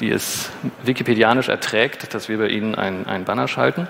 die 0.00 0.10
es 0.10 0.50
wikipedianisch 0.82 1.48
erträgt, 1.48 2.12
dass 2.12 2.28
wir 2.28 2.36
bei 2.36 2.48
Ihnen 2.48 2.74
einen 2.74 3.24
Banner 3.24 3.48
schalten. 3.48 3.88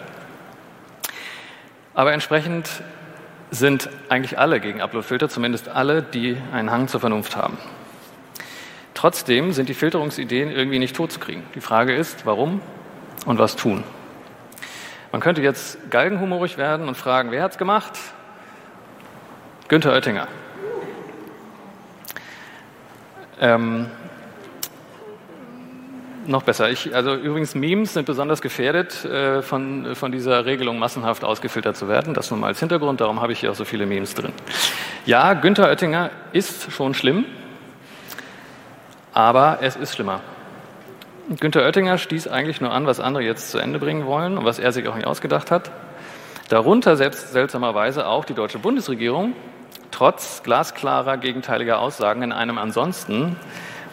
Aber 1.94 2.12
entsprechend 2.12 2.82
sind 3.50 3.90
eigentlich 4.08 4.38
alle 4.38 4.60
gegen 4.60 4.80
Uploadfilter, 4.80 5.28
zumindest 5.28 5.68
alle, 5.68 6.02
die 6.02 6.36
einen 6.52 6.70
Hang 6.70 6.86
zur 6.86 7.00
Vernunft 7.00 7.34
haben. 7.34 7.58
Trotzdem 9.00 9.52
sind 9.52 9.70
die 9.70 9.74
Filterungsideen 9.74 10.50
irgendwie 10.50 10.78
nicht 10.78 10.94
totzukriegen. 10.94 11.42
Die 11.54 11.62
Frage 11.62 11.94
ist, 11.94 12.26
warum 12.26 12.60
und 13.24 13.38
was 13.38 13.56
tun? 13.56 13.82
Man 15.10 15.22
könnte 15.22 15.40
jetzt 15.40 15.90
galgenhumorig 15.90 16.58
werden 16.58 16.86
und 16.86 16.98
fragen, 16.98 17.30
wer 17.30 17.44
hat's 17.44 17.56
gemacht? 17.56 17.98
Günther 19.68 19.92
Oettinger. 19.92 20.28
Ähm, 23.40 23.86
noch 26.26 26.42
besser. 26.42 26.68
Ich, 26.68 26.94
also 26.94 27.14
übrigens, 27.14 27.54
Memes 27.54 27.94
sind 27.94 28.04
besonders 28.04 28.42
gefährdet, 28.42 29.06
äh, 29.06 29.40
von, 29.40 29.94
von 29.94 30.12
dieser 30.12 30.44
Regelung 30.44 30.78
massenhaft 30.78 31.24
ausgefiltert 31.24 31.74
zu 31.74 31.88
werden. 31.88 32.12
Das 32.12 32.30
nur 32.30 32.38
mal 32.38 32.48
als 32.48 32.60
Hintergrund, 32.60 33.00
darum 33.00 33.22
habe 33.22 33.32
ich 33.32 33.40
hier 33.40 33.50
auch 33.50 33.56
so 33.56 33.64
viele 33.64 33.86
Memes 33.86 34.14
drin. 34.14 34.34
Ja, 35.06 35.32
Günther 35.32 35.68
Oettinger 35.68 36.10
ist 36.34 36.70
schon 36.70 36.92
schlimm, 36.92 37.24
aber 39.12 39.58
es 39.60 39.76
ist 39.76 39.94
schlimmer. 39.94 40.20
Günther 41.38 41.62
Oettinger 41.62 41.98
stieß 41.98 42.26
eigentlich 42.26 42.60
nur 42.60 42.72
an, 42.72 42.86
was 42.86 42.98
andere 42.98 43.22
jetzt 43.22 43.50
zu 43.50 43.58
Ende 43.58 43.78
bringen 43.78 44.06
wollen 44.06 44.36
und 44.36 44.44
was 44.44 44.58
er 44.58 44.72
sich 44.72 44.88
auch 44.88 44.96
nicht 44.96 45.06
ausgedacht 45.06 45.50
hat. 45.50 45.70
Darunter 46.48 46.96
selbst 46.96 47.32
seltsamerweise 47.32 48.06
auch 48.06 48.24
die 48.24 48.34
deutsche 48.34 48.58
Bundesregierung, 48.58 49.34
trotz 49.92 50.42
glasklarer 50.42 51.16
gegenteiliger 51.16 51.78
Aussagen 51.78 52.22
in 52.22 52.32
einem 52.32 52.58
ansonsten 52.58 53.36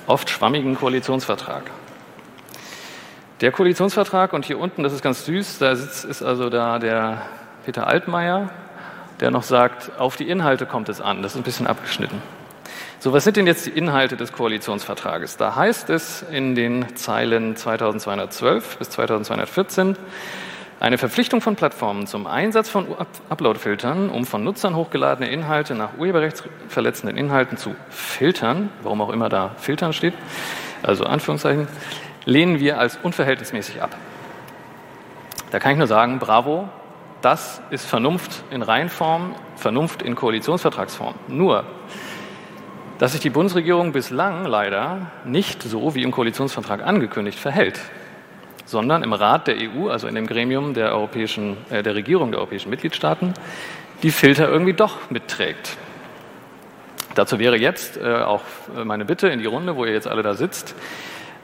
oft 0.08 0.30
schwammigen 0.30 0.76
Koalitionsvertrag. 0.76 1.64
Der 3.42 3.52
Koalitionsvertrag 3.52 4.34
und 4.34 4.46
hier 4.46 4.58
unten, 4.58 4.82
das 4.82 4.94
ist 4.94 5.04
ganz 5.04 5.26
süß, 5.26 5.60
da 5.60 5.76
sitzt, 5.76 6.06
ist 6.06 6.24
also 6.24 6.50
da 6.50 6.80
der 6.80 7.22
Peter 7.66 7.86
Altmaier, 7.86 8.50
der 9.20 9.30
noch 9.30 9.44
sagt, 9.44 9.92
auf 10.00 10.16
die 10.16 10.28
Inhalte 10.28 10.66
kommt 10.66 10.90
es 10.90 11.02
an. 11.02 11.22
Das 11.22 11.34
ist 11.34 11.38
ein 11.38 11.44
bisschen 11.44 11.68
abgeschnitten. 11.68 12.20
So, 13.00 13.14
was 13.14 13.26
sind 13.26 13.38
denn 13.38 13.46
jetzt 13.46 13.68
die 13.68 13.70
Inhalte 13.70 14.18
des 14.18 14.34
Koalitionsvertrages? 14.34 15.38
Da 15.38 15.56
heißt 15.56 15.92
es 15.92 16.24
in 16.32 16.56
den 16.56 16.96
Zeilen 16.96 17.56
2212 17.56 18.80
bis 18.80 18.90
2214, 18.90 19.96
eine 20.80 20.98
Verpflichtung 20.98 21.40
von 21.40 21.56
Plattformen 21.56 22.08
zum 22.08 22.26
Einsatz 22.26 22.70
von 22.70 22.88
Uploadfiltern, 23.30 24.10
um 24.10 24.26
von 24.26 24.44
Nutzern 24.44 24.76
hochgeladene 24.76 25.30
Inhalte 25.30 25.76
nach 25.76 25.96
urheberrechtsverletzenden 26.00 27.18
Inhalten 27.18 27.58
zu 27.58 27.76
filtern, 27.90 28.72
warum 28.82 29.02
auch 29.02 29.12
immer 29.12 29.30
da 29.30 29.52
filtern 29.58 29.94
steht, 29.94 30.16
also 30.82 31.04
Anführungszeichen, 31.04 31.68
lehnen 32.26 32.60
wir 32.60 32.80
als 32.80 32.98
unverhältnismäßig 33.04 33.80
ab. 33.80 33.96
Da 35.52 35.60
kann 35.60 35.74
ich 35.74 35.78
nur 35.78 35.88
sagen, 35.88 36.18
bravo, 36.18 36.68
das 37.22 37.62
ist 37.70 37.86
Vernunft 37.86 38.44
in 38.50 38.64
Reihenform, 38.64 39.36
Vernunft 39.56 40.02
in 40.02 40.16
Koalitionsvertragsform. 40.16 41.14
Nur, 41.28 41.64
dass 43.00 43.12
sich 43.12 43.22
die 43.22 43.30
Bundesregierung 43.30 43.92
bislang 43.92 44.46
leider 44.46 45.12
nicht 45.26 45.62
so 45.62 45.96
wie 45.96 46.04
im 46.04 46.12
Koalitionsvertrag 46.12 46.86
angekündigt 46.86 47.40
verhält, 47.40 47.80
sondern 48.66 49.04
im 49.04 49.14
Rat 49.14 49.48
der 49.48 49.56
EU, 49.58 49.90
also 49.90 50.08
in 50.08 50.16
dem 50.16 50.28
Gremium 50.28 50.74
der, 50.74 50.92
europäischen, 50.92 51.58
äh, 51.70 51.84
der 51.84 51.96
Regierung 51.96 52.32
der 52.32 52.40
europäischen 52.40 52.70
Mitgliedstaaten, 52.70 53.34
die 54.04 54.12
Filter 54.12 54.50
irgendwie 54.50 54.74
doch 54.74 55.10
mitträgt. 55.10 55.78
Dazu 57.16 57.40
wäre 57.40 57.58
jetzt 57.58 57.98
äh, 57.98 58.22
auch 58.22 58.44
meine 58.84 59.06
Bitte 59.06 59.28
in 59.28 59.40
die 59.40 59.46
Runde, 59.46 59.76
wo 59.76 59.86
ihr 59.86 59.94
jetzt 59.94 60.08
alle 60.08 60.22
da 60.22 60.36
sitzt, 60.36 60.76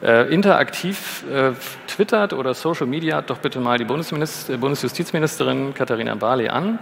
äh, 0.04 0.34
interaktiv 0.34 1.24
äh, 1.32 1.52
twittert 1.88 2.34
oder 2.34 2.54
Social 2.54 2.88
Media 2.88 3.22
doch 3.22 3.38
bitte 3.38 3.60
mal 3.60 3.78
die 3.78 3.86
Bundesminister, 3.86 4.58
Bundesjustizministerin 4.58 5.74
Katharina 5.74 6.16
Barley 6.16 6.50
an, 6.50 6.78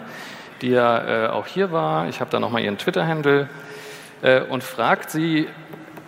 die 0.62 0.70
ja 0.70 1.26
äh, 1.26 1.30
auch 1.30 1.46
hier 1.46 1.72
war. 1.72 2.10
Ich 2.10 2.20
habe 2.20 2.32
da 2.32 2.40
nochmal 2.40 2.64
ihren 2.64 2.78
Twitter-Handle 2.78 3.48
äh, 4.22 4.42
und 4.42 4.64
fragt 4.64 5.10
sie 5.10 5.48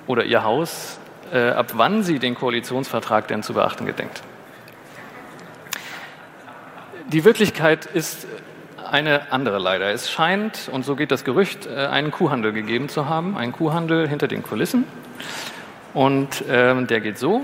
oder 0.08 0.26
ihr 0.26 0.44
Haus, 0.44 1.00
äh, 1.32 1.50
ab 1.50 1.74
wann 1.76 2.04
sie 2.04 2.20
den 2.20 2.36
Koalitionsvertrag 2.36 3.28
denn 3.28 3.44
zu 3.44 3.54
beachten 3.54 3.86
gedenkt. 3.86 4.22
Die 7.08 7.26
Wirklichkeit 7.26 7.86
ist 7.86 8.28
eine 8.90 9.32
andere 9.32 9.60
leider. 9.60 9.92
Es 9.92 10.12
scheint, 10.12 10.70
und 10.72 10.86
so 10.86 10.96
geht 10.96 11.12
das 11.12 11.24
Gerücht, 11.24 11.66
äh, 11.66 11.88
einen 11.88 12.12
Kuhhandel 12.12 12.54
gegeben 12.54 12.90
zu 12.90 13.08
haben, 13.08 13.38
einen 13.38 13.52
Kuhhandel 13.52 14.08
hinter 14.08 14.28
den 14.28 14.44
Kulissen. 14.44 14.86
Und 15.94 16.44
ähm, 16.50 16.88
der 16.88 17.02
geht 17.02 17.18
so. 17.18 17.42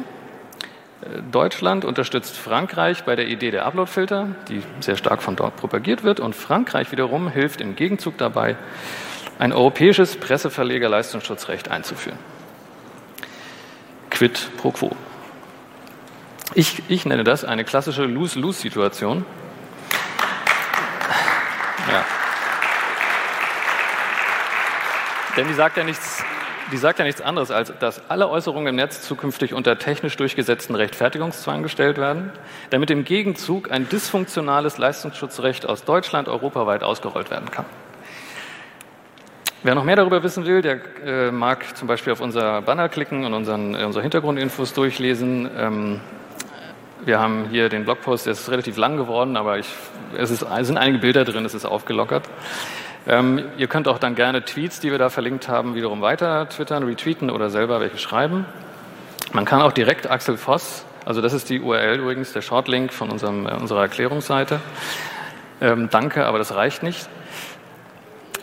Deutschland 1.32 1.86
unterstützt 1.86 2.38
Frankreich 2.38 3.04
bei 3.06 3.16
der 3.16 3.28
Idee 3.28 3.52
der 3.52 3.66
Uploadfilter, 3.66 4.28
die 4.50 4.62
sehr 4.82 4.98
stark 4.98 5.24
von 5.24 5.36
dort 5.38 5.56
propagiert 5.56 6.04
wird. 6.04 6.20
Und 6.20 6.36
Frankreich 6.36 6.92
wiederum 6.92 7.30
hilft 7.30 7.62
im 7.62 7.76
Gegenzug 7.76 8.18
dabei, 8.18 8.58
ein 9.40 9.54
europäisches 9.54 10.18
Presseverlegerleistungsschutzrecht 10.18 11.72
einzuführen. 11.72 12.20
Quid 14.12 14.52
pro 14.58 14.72
quo. 14.72 14.92
Ich, 16.54 16.84
ich 16.90 17.06
nenne 17.06 17.24
das 17.24 17.46
eine 17.46 17.64
klassische 17.64 18.04
Lose-Lose-Situation. 18.04 19.26
Ja. 21.92 22.06
Denn 25.38 25.48
die 25.48 25.54
sagt 25.54 25.78
ja 25.78 25.84
nichts 25.84 26.24
die 26.72 26.78
sagt 26.78 27.00
ja 27.00 27.06
nichts 27.06 27.22
anderes, 27.22 27.50
als 27.50 27.74
dass 27.80 28.12
alle 28.12 28.30
Äußerungen 28.30 28.68
im 28.68 28.76
Netz 28.76 29.02
zukünftig 29.02 29.56
unter 29.56 29.80
technisch 29.80 30.16
durchgesetzten 30.18 30.76
Rechtfertigungszwang 30.76 31.64
gestellt 31.64 31.98
werden, 31.98 32.32
damit 32.70 32.92
im 32.92 33.06
Gegenzug 33.06 33.72
ein 33.72 33.90
dysfunktionales 33.90 34.78
Leistungsschutzrecht 34.78 35.66
aus 35.66 35.84
Deutschland 35.84 36.28
europaweit 36.28 36.84
ausgerollt 36.84 37.32
werden 37.32 37.50
kann. 37.50 37.66
Wer 39.62 39.76
noch 39.76 39.84
mehr 39.84 39.98
darüber 39.98 40.24
wissen 40.24 40.46
will, 40.46 40.62
der 40.62 40.80
äh, 41.06 41.32
mag 41.32 41.76
zum 41.76 41.90
Beispiel 41.90 42.14
auf 42.14 42.22
unser 42.22 42.62
Banner 42.62 42.88
klicken 42.88 43.26
und 43.26 43.34
unseren, 43.34 43.76
äh, 43.76 43.84
unsere 43.84 44.04
Hintergrundinfos 44.04 44.74
durchlesen. 44.74 45.50
Ähm, 45.58 46.00
wir 47.04 47.20
haben 47.20 47.50
hier 47.50 47.68
den 47.68 47.84
Blogpost, 47.84 48.26
der 48.26 48.32
ist 48.32 48.50
relativ 48.50 48.78
lang 48.78 48.96
geworden, 48.96 49.36
aber 49.36 49.60
ich, 49.60 49.68
es, 50.18 50.32
ist, 50.32 50.44
es 50.44 50.68
sind 50.68 50.78
einige 50.78 51.00
Bilder 51.00 51.26
drin, 51.26 51.44
es 51.44 51.54
ist 51.54 51.66
aufgelockert. 51.66 52.24
Ähm, 53.06 53.44
ihr 53.58 53.68
könnt 53.68 53.90
auch 53.90 54.00
dann 54.00 54.16
gerne 54.16 54.46
Tweets, 54.46 54.80
die 54.80 54.92
wir 54.92 54.98
da 54.98 55.10
verlinkt 55.10 55.50
haben, 55.50 55.76
wiederum 55.76 56.00
weiter 56.02 56.48
twittern, 56.48 56.84
retweeten 56.84 57.30
oder 57.30 57.50
selber 57.50 57.82
welche 57.82 57.98
schreiben. 57.98 58.46
Man 59.34 59.44
kann 59.44 59.62
auch 59.62 59.74
direkt 59.74 60.10
Axel 60.10 60.38
Voss, 60.38 60.86
also 61.04 61.20
das 61.20 61.34
ist 61.34 61.50
die 61.50 61.60
URL 61.60 62.00
übrigens, 62.00 62.32
der 62.32 62.42
Shortlink 62.42 62.94
von 62.94 63.10
unserem, 63.10 63.46
äh, 63.46 63.56
unserer 63.56 63.82
Erklärungsseite. 63.82 64.62
Ähm, 65.60 65.90
danke, 65.92 66.26
aber 66.28 66.38
das 66.38 66.56
reicht 66.56 66.82
nicht. 66.82 67.10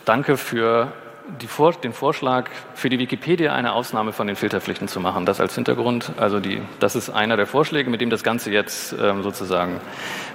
Danke 0.05 0.37
für 0.37 0.93
die, 1.41 1.47
den 1.83 1.93
Vorschlag, 1.93 2.49
für 2.73 2.89
die 2.89 2.99
Wikipedia 2.99 3.53
eine 3.53 3.73
Ausnahme 3.73 4.13
von 4.13 4.27
den 4.27 4.35
Filterpflichten 4.35 4.87
zu 4.87 4.99
machen. 4.99 5.25
Das 5.25 5.39
als 5.39 5.55
Hintergrund. 5.55 6.11
Also 6.17 6.39
die, 6.39 6.61
das 6.79 6.95
ist 6.95 7.09
einer 7.09 7.37
der 7.37 7.47
Vorschläge, 7.47 7.89
mit 7.89 8.01
dem 8.01 8.09
das 8.09 8.23
Ganze 8.23 8.51
jetzt 8.51 8.93
ähm, 8.93 9.23
sozusagen 9.23 9.79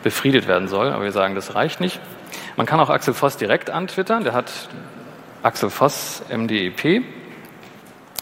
befriedet 0.03 0.47
werden 0.47 0.69
soll. 0.69 0.89
Aber 0.89 1.05
wir 1.05 1.13
sagen, 1.13 1.35
das 1.35 1.55
reicht 1.55 1.81
nicht. 1.81 2.01
Man 2.57 2.67
kann 2.67 2.81
auch 2.81 2.91
Axel 2.91 3.15
Voss 3.15 3.37
direkt 3.37 3.71
antwittern. 3.71 4.25
Der 4.25 4.35
hat 4.35 4.53
Axel 5.43 5.71
Voss 5.71 6.23
MDEP. 6.31 7.05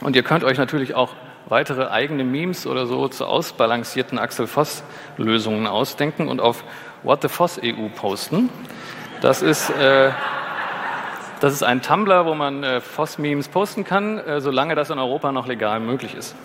Und 0.00 0.16
ihr 0.16 0.22
könnt 0.22 0.44
euch 0.44 0.56
natürlich 0.56 0.94
auch 0.94 1.14
weitere 1.48 1.88
eigene 1.88 2.24
Memes 2.24 2.66
oder 2.66 2.86
so 2.86 3.08
zu 3.08 3.26
ausbalancierten 3.26 4.18
Axel 4.18 4.46
Voss 4.46 4.82
Lösungen 5.16 5.66
ausdenken 5.66 6.28
und 6.28 6.40
auf 6.40 6.64
What 7.02 7.22
the 7.22 7.28
Voss 7.28 7.60
EU 7.62 7.88
posten. 7.94 8.48
Das 9.20 9.42
ist, 9.42 9.70
äh, 9.70 10.12
das 11.40 11.54
ist 11.54 11.62
ein 11.62 11.82
Tumblr, 11.82 12.26
wo 12.26 12.34
man 12.34 12.62
äh, 12.62 12.80
Voss-Memes 12.80 13.48
posten 13.48 13.84
kann, 13.84 14.18
äh, 14.18 14.40
solange 14.40 14.74
das 14.74 14.90
in 14.90 14.98
Europa 14.98 15.32
noch 15.32 15.46
legal 15.46 15.80
möglich 15.80 16.14
ist. 16.14 16.36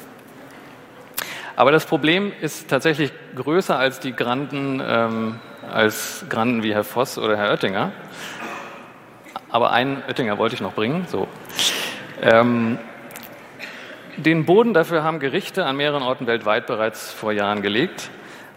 Aber 1.57 1.71
das 1.71 1.85
Problem 1.85 2.33
ist 2.41 2.69
tatsächlich 2.69 3.11
größer 3.35 3.77
als 3.77 3.99
die 3.99 4.13
Granden, 4.13 4.81
ähm, 4.85 5.39
als 5.71 6.25
Granden 6.29 6.63
wie 6.63 6.73
Herr 6.73 6.83
Voss 6.83 7.17
oder 7.17 7.37
Herr 7.37 7.51
Oettinger. 7.51 7.91
Aber 9.49 9.71
einen 9.71 10.03
Oettinger 10.07 10.37
wollte 10.37 10.55
ich 10.55 10.61
noch 10.61 10.73
bringen. 10.73 11.05
So. 11.07 11.27
Ähm, 12.21 12.77
den 14.17 14.45
Boden 14.45 14.73
dafür 14.73 15.03
haben 15.03 15.19
Gerichte 15.19 15.65
an 15.65 15.75
mehreren 15.75 16.03
Orten 16.03 16.27
weltweit 16.27 16.67
bereits 16.67 17.11
vor 17.11 17.33
Jahren 17.33 17.61
gelegt, 17.61 18.09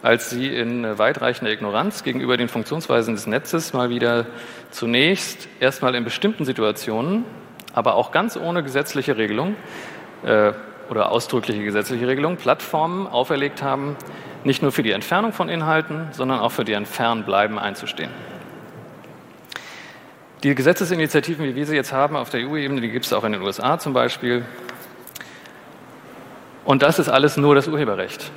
als 0.02 0.31
sie 0.31 0.47
in 0.47 0.99
weitreichender 0.99 1.52
Ignoranz 1.52 2.05
gegenüber 2.05 2.37
den 2.37 2.49
Funktionsweisen 2.49 3.14
des 3.14 3.26
Netzes 3.26 3.73
mal 3.73 3.90
wieder 3.90 4.26
zunächst 4.71 5.49
erstmal 5.61 5.95
in 5.95 6.05
bestimmten 6.05 6.45
Situationen, 6.45 7.25
aber 7.73 7.95
auch 7.95 8.12
ganz 8.12 8.37
ohne 8.37 8.62
gesetzliche 8.62 9.17
Regelung 9.17 9.57
äh, 10.25 10.52
oder 10.88 11.11
ausdrückliche 11.11 11.62
gesetzliche 11.62 12.07
Regelung 12.07 12.37
Plattformen 12.37 13.07
auferlegt 13.07 13.62
haben, 13.62 13.97
nicht 14.45 14.62
nur 14.62 14.73
für 14.73 14.83
die 14.83 14.93
Entfernung 14.93 15.33
von 15.33 15.49
Inhalten, 15.49 16.09
sondern 16.12 16.38
auch 16.38 16.52
für 16.52 16.64
deren 16.64 16.87
Fernbleiben 16.87 17.59
einzustehen. 17.59 18.11
Die 20.45 20.55
Gesetzesinitiativen, 20.55 21.45
wie 21.45 21.57
wir 21.57 21.67
sie 21.67 21.75
jetzt 21.75 21.93
haben 21.93 22.14
auf 22.14 22.31
der 22.31 22.49
EU-Ebene, 22.49 22.81
die 22.81 22.90
gibt 22.90 23.05
es 23.05 23.12
auch 23.12 23.25
in 23.25 23.33
den 23.33 23.43
USA 23.43 23.78
zum 23.81 23.93
Beispiel. 23.93 24.45
Und 26.64 26.83
das 26.83 27.00
ist 27.00 27.09
alles 27.09 27.37
nur 27.37 27.57
das 27.57 27.67
Urheberrecht 27.67 28.31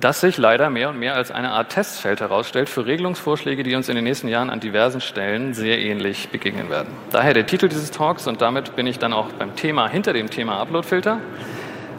das 0.00 0.20
sich 0.20 0.38
leider 0.38 0.70
mehr 0.70 0.90
und 0.90 0.98
mehr 0.98 1.14
als 1.14 1.30
eine 1.30 1.50
Art 1.50 1.70
Testfeld 1.70 2.20
herausstellt 2.20 2.68
für 2.68 2.86
Regelungsvorschläge, 2.86 3.64
die 3.64 3.74
uns 3.74 3.88
in 3.88 3.96
den 3.96 4.04
nächsten 4.04 4.28
Jahren 4.28 4.48
an 4.48 4.60
diversen 4.60 5.00
Stellen 5.00 5.54
sehr 5.54 5.80
ähnlich 5.80 6.28
begegnen 6.28 6.70
werden. 6.70 6.88
Daher 7.10 7.34
der 7.34 7.46
Titel 7.46 7.68
dieses 7.68 7.90
Talks 7.90 8.28
und 8.28 8.40
damit 8.40 8.76
bin 8.76 8.86
ich 8.86 8.98
dann 8.98 9.12
auch 9.12 9.32
beim 9.32 9.56
Thema 9.56 9.88
hinter 9.88 10.12
dem 10.12 10.30
Thema 10.30 10.60
Uploadfilter. 10.60 11.18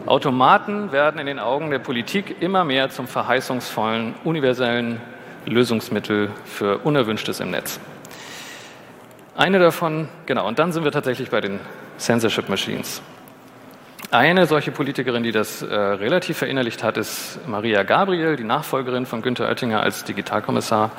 Automaten 0.06 0.92
werden 0.92 1.20
in 1.20 1.26
den 1.26 1.38
Augen 1.38 1.70
der 1.70 1.78
Politik 1.78 2.36
immer 2.40 2.64
mehr 2.64 2.88
zum 2.88 3.06
verheißungsvollen, 3.06 4.14
universellen 4.24 5.00
Lösungsmittel 5.44 6.30
für 6.46 6.78
Unerwünschtes 6.78 7.40
im 7.40 7.50
Netz. 7.50 7.80
Eine 9.36 9.58
davon, 9.58 10.08
genau, 10.24 10.48
und 10.48 10.58
dann 10.58 10.72
sind 10.72 10.84
wir 10.84 10.92
tatsächlich 10.92 11.30
bei 11.30 11.40
den 11.40 11.60
Censorship 11.98 12.48
Machines. 12.48 13.02
Eine 14.10 14.46
solche 14.46 14.72
Politikerin, 14.72 15.22
die 15.22 15.30
das 15.30 15.62
äh, 15.62 15.72
relativ 15.72 16.38
verinnerlicht 16.38 16.82
hat, 16.82 16.96
ist 16.96 17.38
Maria 17.46 17.84
Gabriel, 17.84 18.34
die 18.34 18.44
Nachfolgerin 18.44 19.06
von 19.06 19.22
Günter 19.22 19.48
Oettinger 19.48 19.80
als 19.80 20.02
Digitalkommissar, 20.02 20.90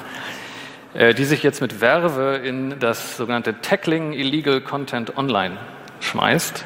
äh, 0.93 1.13
die 1.13 1.25
sich 1.25 1.43
jetzt 1.43 1.60
mit 1.60 1.81
Werbe 1.81 2.39
in 2.41 2.79
das 2.79 3.17
sogenannte 3.17 3.60
Tackling 3.60 4.13
Illegal 4.13 4.62
Content 4.62 5.17
Online 5.17 5.58
schmeißt. 6.00 6.63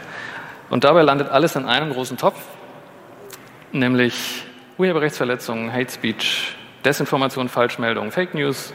Und 0.69 0.83
dabei 0.83 1.01
landet 1.01 1.29
alles 1.29 1.55
in 1.55 1.65
einem 1.65 1.91
großen 1.91 2.17
Topf, 2.17 2.39
nämlich 3.71 4.43
Urheberrechtsverletzungen, 4.77 5.73
Hate 5.73 5.91
Speech, 5.91 6.55
Desinformation, 6.83 7.49
Falschmeldungen, 7.49 8.11
Fake 8.11 8.35
News, 8.35 8.71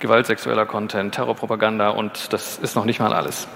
gewaltsexueller 0.00 0.66
Content, 0.66 1.14
Terrorpropaganda 1.14 1.90
und 1.90 2.32
das 2.32 2.58
ist 2.58 2.74
noch 2.76 2.84
nicht 2.84 3.00
mal 3.00 3.14
alles. 3.14 3.48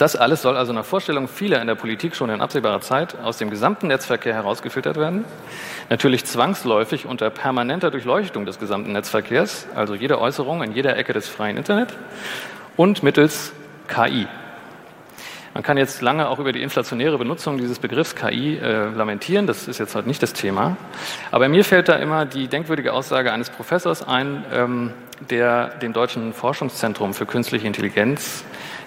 Das 0.00 0.16
alles 0.16 0.40
soll 0.40 0.56
also 0.56 0.72
nach 0.72 0.86
Vorstellung 0.86 1.28
vieler 1.28 1.60
in 1.60 1.66
der 1.66 1.74
Politik 1.74 2.16
schon 2.16 2.30
in 2.30 2.40
absehbarer 2.40 2.80
Zeit 2.80 3.20
aus 3.22 3.36
dem 3.36 3.50
gesamten 3.50 3.88
Netzverkehr 3.88 4.32
herausgefiltert 4.32 4.96
werden. 4.96 5.26
Natürlich 5.90 6.24
zwangsläufig 6.24 7.04
unter 7.04 7.28
permanenter 7.28 7.90
Durchleuchtung 7.90 8.46
des 8.46 8.58
gesamten 8.58 8.92
Netzverkehrs, 8.92 9.66
also 9.74 9.94
jede 9.94 10.18
Äußerung 10.18 10.62
in 10.62 10.72
jeder 10.72 10.96
Ecke 10.96 11.12
des 11.12 11.28
freien 11.28 11.58
Internet 11.58 11.90
und 12.78 13.02
mittels 13.02 13.52
KI. 13.88 14.26
Man 15.52 15.62
kann 15.62 15.76
jetzt 15.76 16.00
lange 16.00 16.30
auch 16.30 16.38
über 16.38 16.52
die 16.52 16.62
inflationäre 16.62 17.18
Benutzung 17.18 17.58
dieses 17.58 17.78
Begriffs 17.78 18.14
KI 18.14 18.56
äh, 18.56 18.88
lamentieren, 18.94 19.46
das 19.46 19.68
ist 19.68 19.78
jetzt 19.78 19.94
heute 19.94 20.08
nicht 20.08 20.22
das 20.22 20.32
Thema. 20.32 20.78
Aber 21.30 21.46
mir 21.50 21.62
fällt 21.62 21.90
da 21.90 21.96
immer 21.96 22.24
die 22.24 22.48
denkwürdige 22.48 22.94
Aussage 22.94 23.34
eines 23.34 23.50
Professors 23.50 24.02
ein, 24.08 24.46
ähm, 24.50 24.92
der 25.28 25.68
dem 25.82 25.92
Deutschen 25.92 26.32
Forschungszentrum 26.32 27.12
für 27.12 27.26
künstliche 27.26 27.66
Intelligenz, 27.66 28.44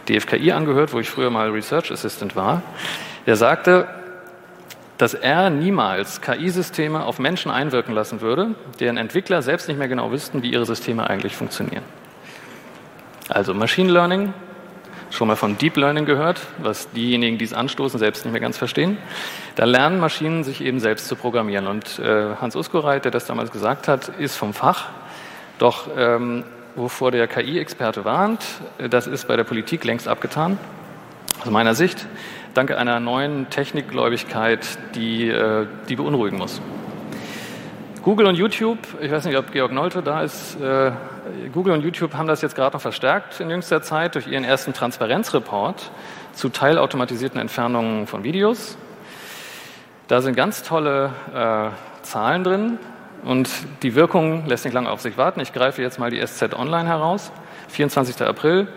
DFKI, 0.10 0.52
angehört, 0.52 0.94
wo 0.94 1.00
ich 1.00 1.10
früher 1.10 1.30
mal 1.30 1.50
Research 1.50 1.92
Assistant 1.92 2.36
war. 2.36 2.62
Der 3.26 3.36
sagte, 3.36 3.88
dass 4.98 5.14
er 5.14 5.50
niemals 5.50 6.22
KI-Systeme 6.22 7.04
auf 7.04 7.20
Menschen 7.20 7.52
einwirken 7.52 7.94
lassen 7.94 8.22
würde, 8.22 8.56
deren 8.80 8.98
Entwickler 8.98 9.42
selbst 9.42 9.68
nicht 9.68 9.78
mehr 9.78 9.88
genau 9.88 10.12
wüssten, 10.12 10.44
wie 10.44 10.52
ihre 10.52 10.66
Systeme 10.66 11.10
eigentlich 11.10 11.36
funktionieren. 11.36 11.84
Also 13.30 13.54
Machine 13.54 13.92
Learning 13.92 14.34
schon 15.14 15.28
mal 15.28 15.36
von 15.36 15.58
Deep 15.58 15.78
Learning 15.78 16.06
gehört, 16.06 16.42
was 16.58 16.90
diejenigen, 16.92 17.38
die 17.38 17.46
es 17.46 17.54
anstoßen, 17.54 18.00
selbst 18.00 18.26
nicht 18.26 18.32
mehr 18.32 18.42
ganz 18.42 18.58
verstehen. 18.58 18.98
Da 19.56 19.66
lernen 19.66 20.00
Maschinen 20.00 20.44
sich 20.44 20.62
eben 20.62 20.80
selbst 20.80 21.08
zu 21.08 21.16
programmieren. 21.16 21.68
Und 21.68 22.00
äh, 22.00 22.36
Hans 22.42 22.56
Uskoreit, 22.56 23.06
der 23.06 23.12
das 23.12 23.26
damals 23.26 23.52
gesagt 23.52 23.88
hat, 23.88 24.10
ist 24.20 24.36
vom 24.36 24.54
Fach. 24.54 24.90
Doch 25.60 25.88
ähm, 25.96 26.44
wovor 26.76 27.12
der 27.12 27.28
KI-Experte 27.28 28.06
warnt, 28.06 28.44
das 28.90 29.08
ist 29.08 29.28
bei 29.28 29.36
der 29.36 29.44
Politik 29.44 29.84
längst 29.84 30.08
abgetan. 30.08 30.58
Aus 31.42 31.50
meiner 31.50 31.76
Sicht, 31.76 32.08
dank 32.54 32.72
einer 32.72 33.00
neuen 33.00 33.50
Technikgläubigkeit, 33.50 34.66
die, 34.96 35.30
äh, 35.30 35.68
die 35.90 35.96
beunruhigen 35.96 36.38
muss. 36.38 36.62
Google 38.04 38.28
und 38.28 38.36
YouTube, 38.36 38.80
ich 39.02 39.12
weiß 39.12 39.26
nicht, 39.26 39.38
ob 39.38 39.52
Georg 39.52 39.72
Nolte 39.72 40.02
da 40.02 40.24
ist, 40.24 40.60
äh, 40.60 40.92
Google 41.54 41.74
und 41.74 41.84
YouTube 41.84 42.16
haben 42.16 42.28
das 42.28 42.42
jetzt 42.42 42.56
gerade 42.56 42.76
noch 42.76 42.82
verstärkt 42.82 43.40
in 43.40 43.50
jüngster 43.50 43.82
Zeit 43.82 44.16
durch 44.16 44.28
ihren 44.28 44.44
ersten 44.44 44.74
Transparenzreport 44.74 45.90
zu 46.34 46.50
teilautomatisierten 46.50 47.40
Entfernungen 47.40 48.08
von 48.08 48.24
Videos. 48.24 48.78
Da 50.08 50.22
sind 50.22 50.36
ganz 50.36 50.64
tolle 50.64 51.12
äh, 51.34 52.04
Zahlen 52.04 52.44
drin 52.44 52.80
und 53.24 53.50
die 53.84 53.96
Wirkung 53.96 54.46
lässt 54.48 54.66
nicht 54.66 54.74
lange 54.74 54.90
auf 54.90 55.02
sich 55.02 55.18
warten. 55.18 55.40
Ich 55.40 55.54
greife 55.54 55.82
jetzt 55.82 56.00
mal 56.00 56.10
die 56.10 56.26
SZ 56.26 56.54
Online 56.54 56.88
heraus, 56.88 57.32
24. 57.70 58.22
April. 58.22 58.68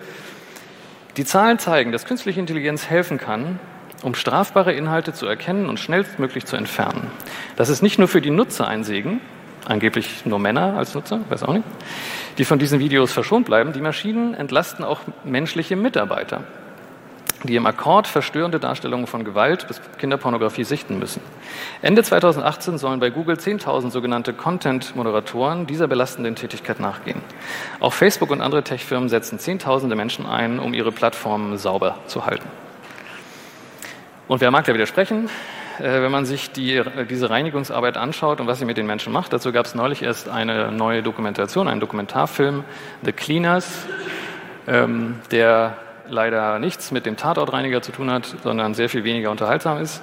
Die 1.16 1.24
Zahlen 1.24 1.58
zeigen, 1.58 1.92
dass 1.92 2.04
künstliche 2.04 2.40
Intelligenz 2.40 2.88
helfen 2.88 3.18
kann, 3.18 3.58
um 4.02 4.14
strafbare 4.14 4.72
Inhalte 4.72 5.12
zu 5.12 5.26
erkennen 5.26 5.68
und 5.68 5.80
schnellstmöglich 5.80 6.44
zu 6.44 6.56
entfernen. 6.56 7.10
Das 7.56 7.68
ist 7.68 7.82
nicht 7.82 7.98
nur 7.98 8.08
für 8.08 8.20
die 8.20 8.30
Nutzer 8.30 8.68
ein 8.68 8.84
Segen, 8.84 9.20
angeblich 9.66 10.26
nur 10.26 10.38
Männer 10.38 10.76
als 10.76 10.94
Nutzer, 10.94 11.20
weiß 11.28 11.42
auch 11.42 11.54
nicht, 11.54 11.64
die 12.38 12.44
von 12.44 12.58
diesen 12.58 12.78
Videos 12.78 13.12
verschont 13.12 13.46
bleiben. 13.46 13.72
Die 13.72 13.80
Maschinen 13.80 14.34
entlasten 14.34 14.84
auch 14.84 15.00
menschliche 15.24 15.76
Mitarbeiter, 15.76 16.44
die 17.46 17.56
im 17.56 17.66
Akkord 17.66 18.06
verstörende 18.06 18.60
Darstellungen 18.60 19.06
von 19.06 19.24
Gewalt 19.24 19.66
bis 19.68 19.80
Kinderpornografie 19.98 20.64
sichten 20.64 20.98
müssen. 20.98 21.20
Ende 21.82 22.02
2018 22.02 22.78
sollen 22.78 23.00
bei 23.00 23.10
Google 23.10 23.36
10.000 23.36 23.90
sogenannte 23.90 24.32
Content-Moderatoren 24.32 25.66
dieser 25.66 25.88
belastenden 25.88 26.34
Tätigkeit 26.36 26.80
nachgehen. 26.80 27.20
Auch 27.80 27.92
Facebook 27.92 28.30
und 28.30 28.40
andere 28.40 28.62
Tech-Firmen 28.62 29.08
setzen 29.08 29.38
Zehntausende 29.38 29.96
Menschen 29.96 30.26
ein, 30.26 30.58
um 30.58 30.74
ihre 30.74 30.92
Plattformen 30.92 31.58
sauber 31.58 31.98
zu 32.06 32.26
halten. 32.26 32.48
Und 34.28 34.40
wer 34.40 34.50
mag 34.50 34.64
da 34.64 34.74
widersprechen? 34.74 35.28
Äh, 35.78 36.02
wenn 36.02 36.10
man 36.10 36.24
sich 36.24 36.50
die, 36.52 36.82
diese 37.08 37.30
Reinigungsarbeit 37.30 37.96
anschaut 37.96 38.40
und 38.40 38.46
was 38.46 38.58
sie 38.58 38.64
mit 38.64 38.76
den 38.76 38.86
Menschen 38.86 39.12
macht. 39.12 39.32
Dazu 39.32 39.52
gab 39.52 39.66
es 39.66 39.74
neulich 39.74 40.02
erst 40.02 40.28
eine 40.28 40.72
neue 40.72 41.02
Dokumentation, 41.02 41.68
einen 41.68 41.80
Dokumentarfilm, 41.80 42.64
The 43.02 43.12
Cleaners, 43.12 43.86
ähm, 44.66 45.16
der 45.30 45.76
leider 46.08 46.58
nichts 46.58 46.90
mit 46.90 47.06
dem 47.06 47.16
Tatortreiniger 47.16 47.82
zu 47.82 47.92
tun 47.92 48.10
hat, 48.10 48.34
sondern 48.42 48.74
sehr 48.74 48.88
viel 48.88 49.04
weniger 49.04 49.30
unterhaltsam 49.30 49.80
ist 49.80 50.02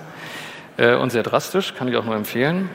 äh, 0.78 0.96
und 0.96 1.12
sehr 1.12 1.24
drastisch, 1.24 1.74
kann 1.76 1.88
ich 1.88 1.96
auch 1.96 2.06
nur 2.06 2.16
empfehlen. 2.16 2.70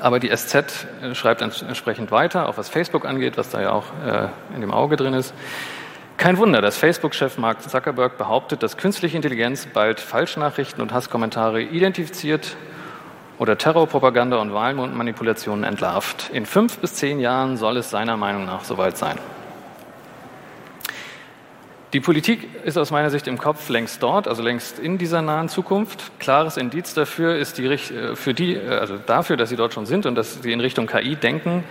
Aber 0.00 0.20
die 0.20 0.34
SZ 0.34 0.54
äh, 0.54 1.14
schreibt 1.14 1.40
entsprechend 1.40 2.10
weiter, 2.10 2.48
auch 2.48 2.58
was 2.58 2.68
Facebook 2.68 3.04
angeht, 3.06 3.36
was 3.36 3.50
da 3.50 3.60
ja 3.60 3.72
auch 3.72 3.86
in 4.54 4.60
dem 4.60 4.72
Auge 4.72 4.96
drin 4.96 5.14
ist. 5.14 5.34
Kein 6.16 6.38
Wunder, 6.38 6.60
dass 6.62 6.78
Facebook-Chef 6.78 7.38
Mark 7.38 7.60
Zuckerberg 7.62 8.16
behauptet, 8.16 8.62
dass 8.62 8.76
künstliche 8.76 9.16
Intelligenz 9.16 9.66
bald 9.66 10.00
Falschnachrichten 10.00 10.80
und 10.80 10.92
Hasskommentare 10.92 11.60
identifiziert 11.60 12.56
oder 13.38 13.58
Terrorpropaganda 13.58 14.36
und 14.38 14.54
Wahlmanipulationen 14.54 15.64
entlarvt. 15.64 16.30
In 16.32 16.46
fünf 16.46 16.78
bis 16.78 16.94
zehn 16.94 17.18
Jahren 17.18 17.56
soll 17.56 17.76
es 17.76 17.90
seiner 17.90 18.16
Meinung 18.16 18.46
nach 18.46 18.64
soweit 18.64 18.96
sein. 18.96 19.18
Die 21.94 22.00
Politik 22.00 22.48
ist 22.64 22.76
aus 22.76 22.90
meiner 22.90 23.08
Sicht 23.08 23.28
im 23.28 23.38
Kopf 23.38 23.68
längst 23.68 24.02
dort, 24.02 24.26
also 24.26 24.42
längst 24.42 24.80
in 24.80 24.98
dieser 24.98 25.22
nahen 25.22 25.48
Zukunft. 25.48 26.10
Klares 26.18 26.56
Indiz 26.56 26.92
dafür 26.92 27.36
ist 27.36 27.56
die, 27.56 27.66
äh, 27.66 28.16
für 28.16 28.34
die, 28.34 28.56
äh, 28.56 28.66
also 28.68 28.96
dafür, 28.98 29.36
dass 29.36 29.48
sie 29.50 29.54
dort 29.54 29.74
schon 29.74 29.86
sind 29.86 30.04
und 30.04 30.16
dass 30.16 30.42
sie 30.42 30.50
in 30.50 30.58
Richtung 30.58 30.88
KI 30.88 31.14
denken, 31.14 31.62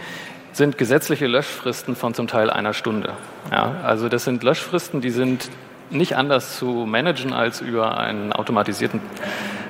sind 0.53 0.77
gesetzliche 0.77 1.27
Löschfristen 1.27 1.97
von 1.97 2.13
zum 2.13 2.27
Teil 2.27 2.49
einer 2.49 2.73
Stunde. 2.73 3.11
Ja, 3.51 3.75
also 3.83 4.07
das 4.07 4.23
sind 4.23 4.43
Löschfristen, 4.43 5.01
die 5.01 5.09
sind 5.09 5.49
nicht 5.89 6.15
anders 6.15 6.57
zu 6.57 6.85
managen 6.85 7.33
als 7.33 7.59
über 7.59 7.97
einen 7.97 8.31
automatisierten 8.31 9.01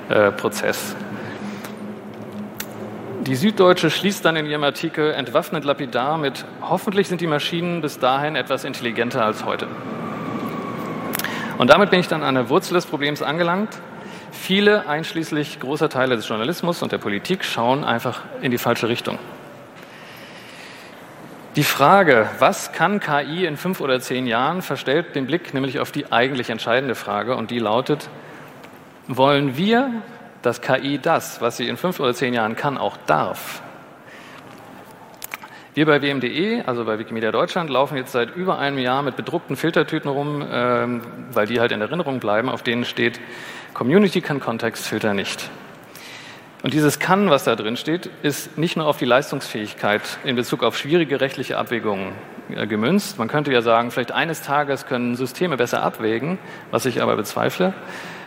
äh, 0.10 0.30
Prozess. 0.30 0.96
Die 3.22 3.36
Süddeutsche 3.36 3.89
schließt 3.89 4.24
dann 4.24 4.36
in 4.36 4.46
ihrem 4.46 4.63
Artikel 4.63 5.13
entwaffnet 5.13 5.63
lapidar 5.63 6.20
mit, 6.20 6.46
hoffentlich 6.62 7.08
sind 7.08 7.22
die 7.22 7.28
Maschinen 7.28 7.82
bis 7.82 7.98
dahin 7.98 8.36
etwas 8.36 8.66
intelligenter 8.66 9.26
als 9.26 9.46
heute. 9.46 9.68
Und 11.63 11.69
damit 11.69 11.91
bin 11.91 12.02
ich 12.02 12.10
dann 12.10 12.23
an 12.23 12.36
der 12.36 12.49
Wurzel 12.49 12.73
des 12.73 12.86
Problems 12.86 13.21
angelangt. 13.21 13.69
Viele, 14.34 14.86
einschließlich 14.89 15.62
großer 15.62 15.88
Teile 15.88 16.17
des 16.17 16.28
Journalismus 16.28 16.84
und 16.84 16.91
der 16.91 16.97
Politik, 16.97 17.45
schauen 17.45 17.86
einfach 17.86 18.23
in 18.41 18.52
die 18.52 18.58
falsche 18.58 18.89
Richtung. 18.89 19.17
Die 21.56 21.63
Frage, 21.63 22.28
was 22.39 22.73
kann 22.73 22.99
KI 22.99 23.45
in 23.45 23.56
fünf 23.56 23.80
oder 23.80 24.02
zehn 24.02 24.28
Jahren, 24.28 24.62
verstellt 24.62 25.15
den 25.15 25.26
Blick 25.26 25.54
nämlich 25.54 25.80
auf 25.80 25.93
die 25.93 26.12
eigentlich 26.12 26.49
entscheidende 26.49 26.95
Frage 26.95 27.38
und 27.38 27.49
die 27.49 27.60
lautet, 27.60 28.10
wollen 29.08 29.56
wir, 29.56 29.89
dass 30.41 30.60
KI 30.60 30.99
das, 31.02 31.39
was 31.39 31.56
sie 31.56 31.69
in 31.69 31.78
fünf 31.78 31.97
oder 32.02 32.13
zehn 32.13 32.34
Jahren 32.34 32.58
kann, 32.58 32.78
auch 32.78 32.97
darf? 33.06 33.62
Wir 35.75 35.88
bei 35.88 36.03
WMDE, 36.03 36.65
also 36.67 36.86
bei 36.86 36.99
Wikimedia 36.99 37.31
Deutschland, 37.31 37.67
laufen 37.67 37.97
jetzt 37.97 38.12
seit 38.12 38.36
über 38.36 38.59
einem 38.59 38.77
Jahr 38.77 39.01
mit 39.01 39.15
bedruckten 39.15 39.55
Filtertüten 39.55 40.07
rum, 40.07 40.45
ähm, 40.47 41.01
weil 41.31 41.47
die 41.47 41.59
halt 41.59 41.71
in 41.71 41.81
Erinnerung 41.81 42.19
bleiben, 42.19 42.47
auf 42.47 42.62
denen 42.62 42.86
steht, 42.86 43.19
Community 43.73 44.21
kann 44.21 44.39
Kontextfilter 44.39 45.15
nicht. 45.15 45.49
Und 46.62 46.75
dieses 46.75 46.99
kann, 46.99 47.31
was 47.31 47.45
da 47.45 47.55
drin 47.55 47.75
steht, 47.75 48.07
ist 48.21 48.55
nicht 48.55 48.77
nur 48.77 48.86
auf 48.86 48.97
die 48.97 49.05
Leistungsfähigkeit 49.05 50.19
in 50.23 50.36
Bezug 50.36 50.62
auf 50.62 50.77
schwierige 50.77 51.19
rechtliche 51.19 51.57
Abwägungen 51.57 52.12
äh, 52.55 52.67
gemünzt. 52.67 53.17
Man 53.17 53.27
könnte 53.27 53.51
ja 53.51 53.63
sagen, 53.63 53.89
vielleicht 53.89 54.12
eines 54.12 54.43
Tages 54.43 54.86
können 54.86 55.15
Systeme 55.15 55.57
besser 55.57 55.81
abwägen, 55.81 56.38
was 56.69 56.86
ich 56.86 57.01
aber 57.01 57.15
bezweifle, 57.15 57.73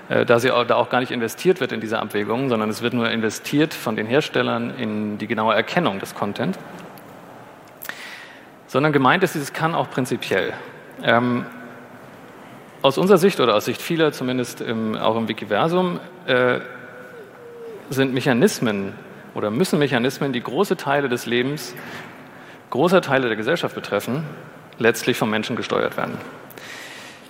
äh, 0.08 0.26
da, 0.26 0.40
sie 0.40 0.50
auch, 0.50 0.64
da 0.64 0.74
auch 0.74 0.90
gar 0.90 0.98
nicht 0.98 1.12
investiert 1.12 1.60
wird 1.60 1.70
in 1.70 1.80
diese 1.80 2.00
Abwägungen, 2.00 2.48
sondern 2.48 2.70
es 2.70 2.82
wird 2.82 2.92
nur 2.92 3.08
investiert 3.08 3.72
von 3.72 3.94
den 3.94 4.06
Herstellern 4.06 4.74
in 4.76 5.18
die 5.18 5.28
genaue 5.28 5.54
Erkennung 5.54 6.00
des 6.00 6.16
Content. 6.16 6.58
Sondern 8.66 8.92
gemeint 8.92 9.22
ist 9.22 9.34
dieses 9.34 9.52
kann 9.52 9.74
auch 9.74 9.90
prinzipiell. 9.90 10.52
Ähm, 11.02 11.46
aus 12.82 12.98
unserer 12.98 13.18
Sicht 13.18 13.40
oder 13.40 13.54
aus 13.54 13.64
Sicht 13.64 13.82
vieler, 13.82 14.12
zumindest 14.12 14.60
im, 14.60 14.96
auch 14.96 15.16
im 15.16 15.28
Wikiversum, 15.28 16.00
äh, 16.26 16.60
sind 17.90 18.14
Mechanismen 18.14 18.94
oder 19.34 19.50
müssen 19.50 19.78
Mechanismen, 19.78 20.32
die 20.32 20.42
große 20.42 20.76
Teile 20.76 21.08
des 21.08 21.26
Lebens, 21.26 21.74
großer 22.70 23.00
Teile 23.00 23.28
der 23.28 23.36
Gesellschaft 23.36 23.74
betreffen, 23.74 24.24
letztlich 24.78 25.16
vom 25.16 25.30
Menschen 25.30 25.56
gesteuert 25.56 25.96
werden. 25.96 26.18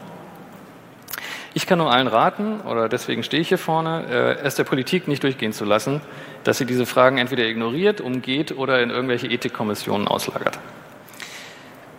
Ich 1.57 1.69
kann 1.69 1.79
nur 1.79 1.93
allen 1.93 2.09
raten, 2.09 2.61
oder 2.63 2.89
deswegen 2.89 3.23
stehe 3.23 3.41
ich 3.41 3.49
hier 3.49 3.59
vorne, 3.59 4.05
äh, 4.11 4.45
es 4.45 4.57
der 4.57 4.65
Politik 4.65 5.07
nicht 5.07 5.23
durchgehen 5.23 5.53
zu 5.53 5.65
lassen, 5.65 6.01
dass 6.43 6.59
sie 6.59 6.67
diese 6.67 6.85
Fragen 6.85 7.17
entweder 7.17 7.45
ignoriert, 7.45 8.01
umgeht 8.01 8.57
oder 8.57 8.83
in 8.83 8.91
irgendwelche 8.91 9.29
Ethikkommissionen 9.29 10.09
auslagert. 10.09 10.59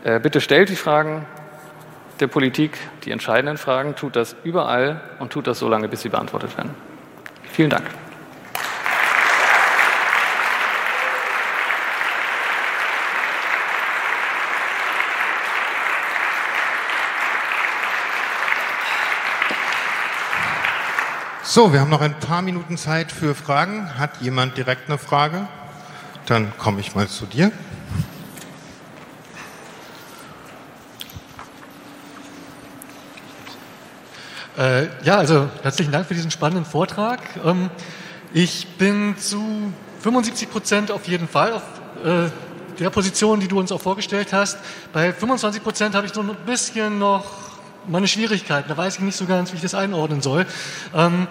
Äh, 0.03 0.19
bitte 0.19 0.41
stellt 0.41 0.67
die 0.67 0.75
Fragen 0.75 1.25
der 2.19 2.27
Politik, 2.27 2.77
die 3.05 3.11
entscheidenden 3.11 3.57
Fragen, 3.57 3.95
tut 3.95 4.17
das 4.17 4.35
überall 4.43 5.01
und 5.19 5.31
tut 5.31 5.47
das 5.47 5.59
so 5.59 5.69
lange, 5.69 5.87
bis 5.87 6.01
sie 6.01 6.09
beantwortet 6.09 6.57
werden. 6.57 6.71
Vielen 7.49 7.69
Dank. 7.69 7.85
So, 21.47 21.71
wir 21.71 21.79
haben 21.79 21.91
noch 21.91 22.01
ein 22.01 22.19
paar 22.19 22.41
Minuten 22.41 22.75
Zeit 22.75 23.11
für 23.11 23.35
Fragen. 23.35 23.99
Hat 23.99 24.19
jemand 24.19 24.57
direkt 24.57 24.89
eine 24.89 24.97
Frage? 24.97 25.47
Dann 26.25 26.51
komme 26.57 26.79
ich 26.79 26.95
mal 26.95 27.07
zu 27.07 27.27
dir. 27.27 27.51
Äh, 34.57 34.87
ja, 35.03 35.17
also 35.17 35.47
herzlichen 35.61 35.91
Dank 35.91 36.07
für 36.07 36.15
diesen 36.15 36.31
spannenden 36.31 36.65
Vortrag. 36.65 37.19
Ähm, 37.45 37.69
ich 38.33 38.65
bin 38.79 39.15
zu 39.15 39.71
75 39.99 40.49
Prozent 40.49 40.89
auf 40.89 41.07
jeden 41.07 41.27
Fall 41.27 41.53
auf 41.53 41.63
äh, 42.03 42.31
der 42.79 42.89
Position, 42.89 43.39
die 43.39 43.47
du 43.47 43.59
uns 43.59 43.71
auch 43.71 43.81
vorgestellt 43.81 44.33
hast. 44.33 44.57
Bei 44.91 45.13
25 45.13 45.61
Prozent 45.61 45.93
habe 45.93 46.07
ich 46.07 46.13
so 46.13 46.21
ein 46.21 46.35
bisschen 46.47 46.97
noch 46.97 47.44
meine 47.87 48.07
Schwierigkeiten. 48.07 48.69
Da 48.69 48.77
weiß 48.77 48.95
ich 48.95 49.01
nicht 49.01 49.15
so 49.15 49.25
ganz, 49.25 49.51
wie 49.51 49.57
ich 49.57 49.61
das 49.61 49.75
einordnen 49.75 50.21
soll. 50.21 50.45
Ähm, 50.93 51.27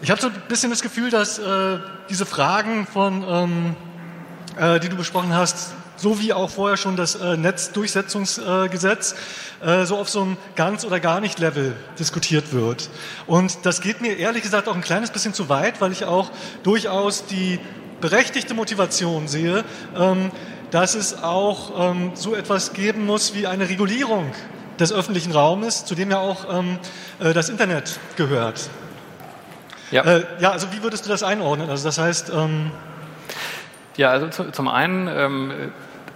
ich 0.00 0.10
habe 0.10 0.20
so 0.20 0.28
ein 0.28 0.34
bisschen 0.48 0.70
das 0.70 0.82
Gefühl, 0.82 1.10
dass 1.10 1.38
äh, 1.38 1.78
diese 2.10 2.26
Fragen 2.26 2.86
von, 2.86 3.24
ähm, 3.28 3.76
äh, 4.58 4.78
die 4.80 4.88
du 4.88 4.96
besprochen 4.96 5.34
hast, 5.34 5.74
so 5.96 6.20
wie 6.20 6.32
auch 6.34 6.50
vorher 6.50 6.76
schon 6.76 6.96
das 6.96 7.14
äh, 7.14 7.36
Netzdurchsetzungsgesetz, 7.36 9.14
äh, 9.64 9.84
so 9.86 9.96
auf 9.96 10.10
so 10.10 10.22
einem 10.22 10.36
ganz 10.54 10.84
oder 10.84 11.00
gar 11.00 11.20
nicht 11.20 11.38
Level 11.38 11.74
diskutiert 11.98 12.52
wird. 12.52 12.90
Und 13.26 13.64
das 13.64 13.80
geht 13.80 14.02
mir 14.02 14.18
ehrlich 14.18 14.42
gesagt 14.42 14.68
auch 14.68 14.74
ein 14.74 14.82
kleines 14.82 15.10
bisschen 15.10 15.32
zu 15.32 15.48
weit, 15.48 15.80
weil 15.80 15.92
ich 15.92 16.04
auch 16.04 16.30
durchaus 16.62 17.24
die 17.24 17.58
berechtigte 18.02 18.52
Motivation 18.52 19.26
sehe, 19.28 19.64
ähm, 19.96 20.30
dass 20.70 20.94
es 20.94 21.22
auch 21.22 21.92
ähm, 21.92 22.10
so 22.14 22.34
etwas 22.34 22.74
geben 22.74 23.06
muss 23.06 23.34
wie 23.34 23.46
eine 23.46 23.68
Regulierung 23.68 24.32
des 24.78 24.92
öffentlichen 24.92 25.32
Raumes, 25.32 25.84
zu 25.84 25.94
dem 25.94 26.10
ja 26.10 26.18
auch 26.18 26.46
ähm, 26.52 26.78
äh, 27.20 27.32
das 27.32 27.48
Internet 27.48 27.98
gehört. 28.16 28.68
Ja. 29.90 30.02
Äh, 30.02 30.24
ja, 30.40 30.50
also 30.50 30.72
wie 30.72 30.82
würdest 30.82 31.06
du 31.06 31.08
das 31.08 31.22
einordnen? 31.22 31.70
Also 31.70 31.84
das 31.84 31.98
heißt. 31.98 32.30
Ähm 32.34 32.70
ja, 33.96 34.10
also 34.10 34.28
zu, 34.28 34.50
zum 34.52 34.68
einen, 34.68 35.08
ähm, 35.08 35.52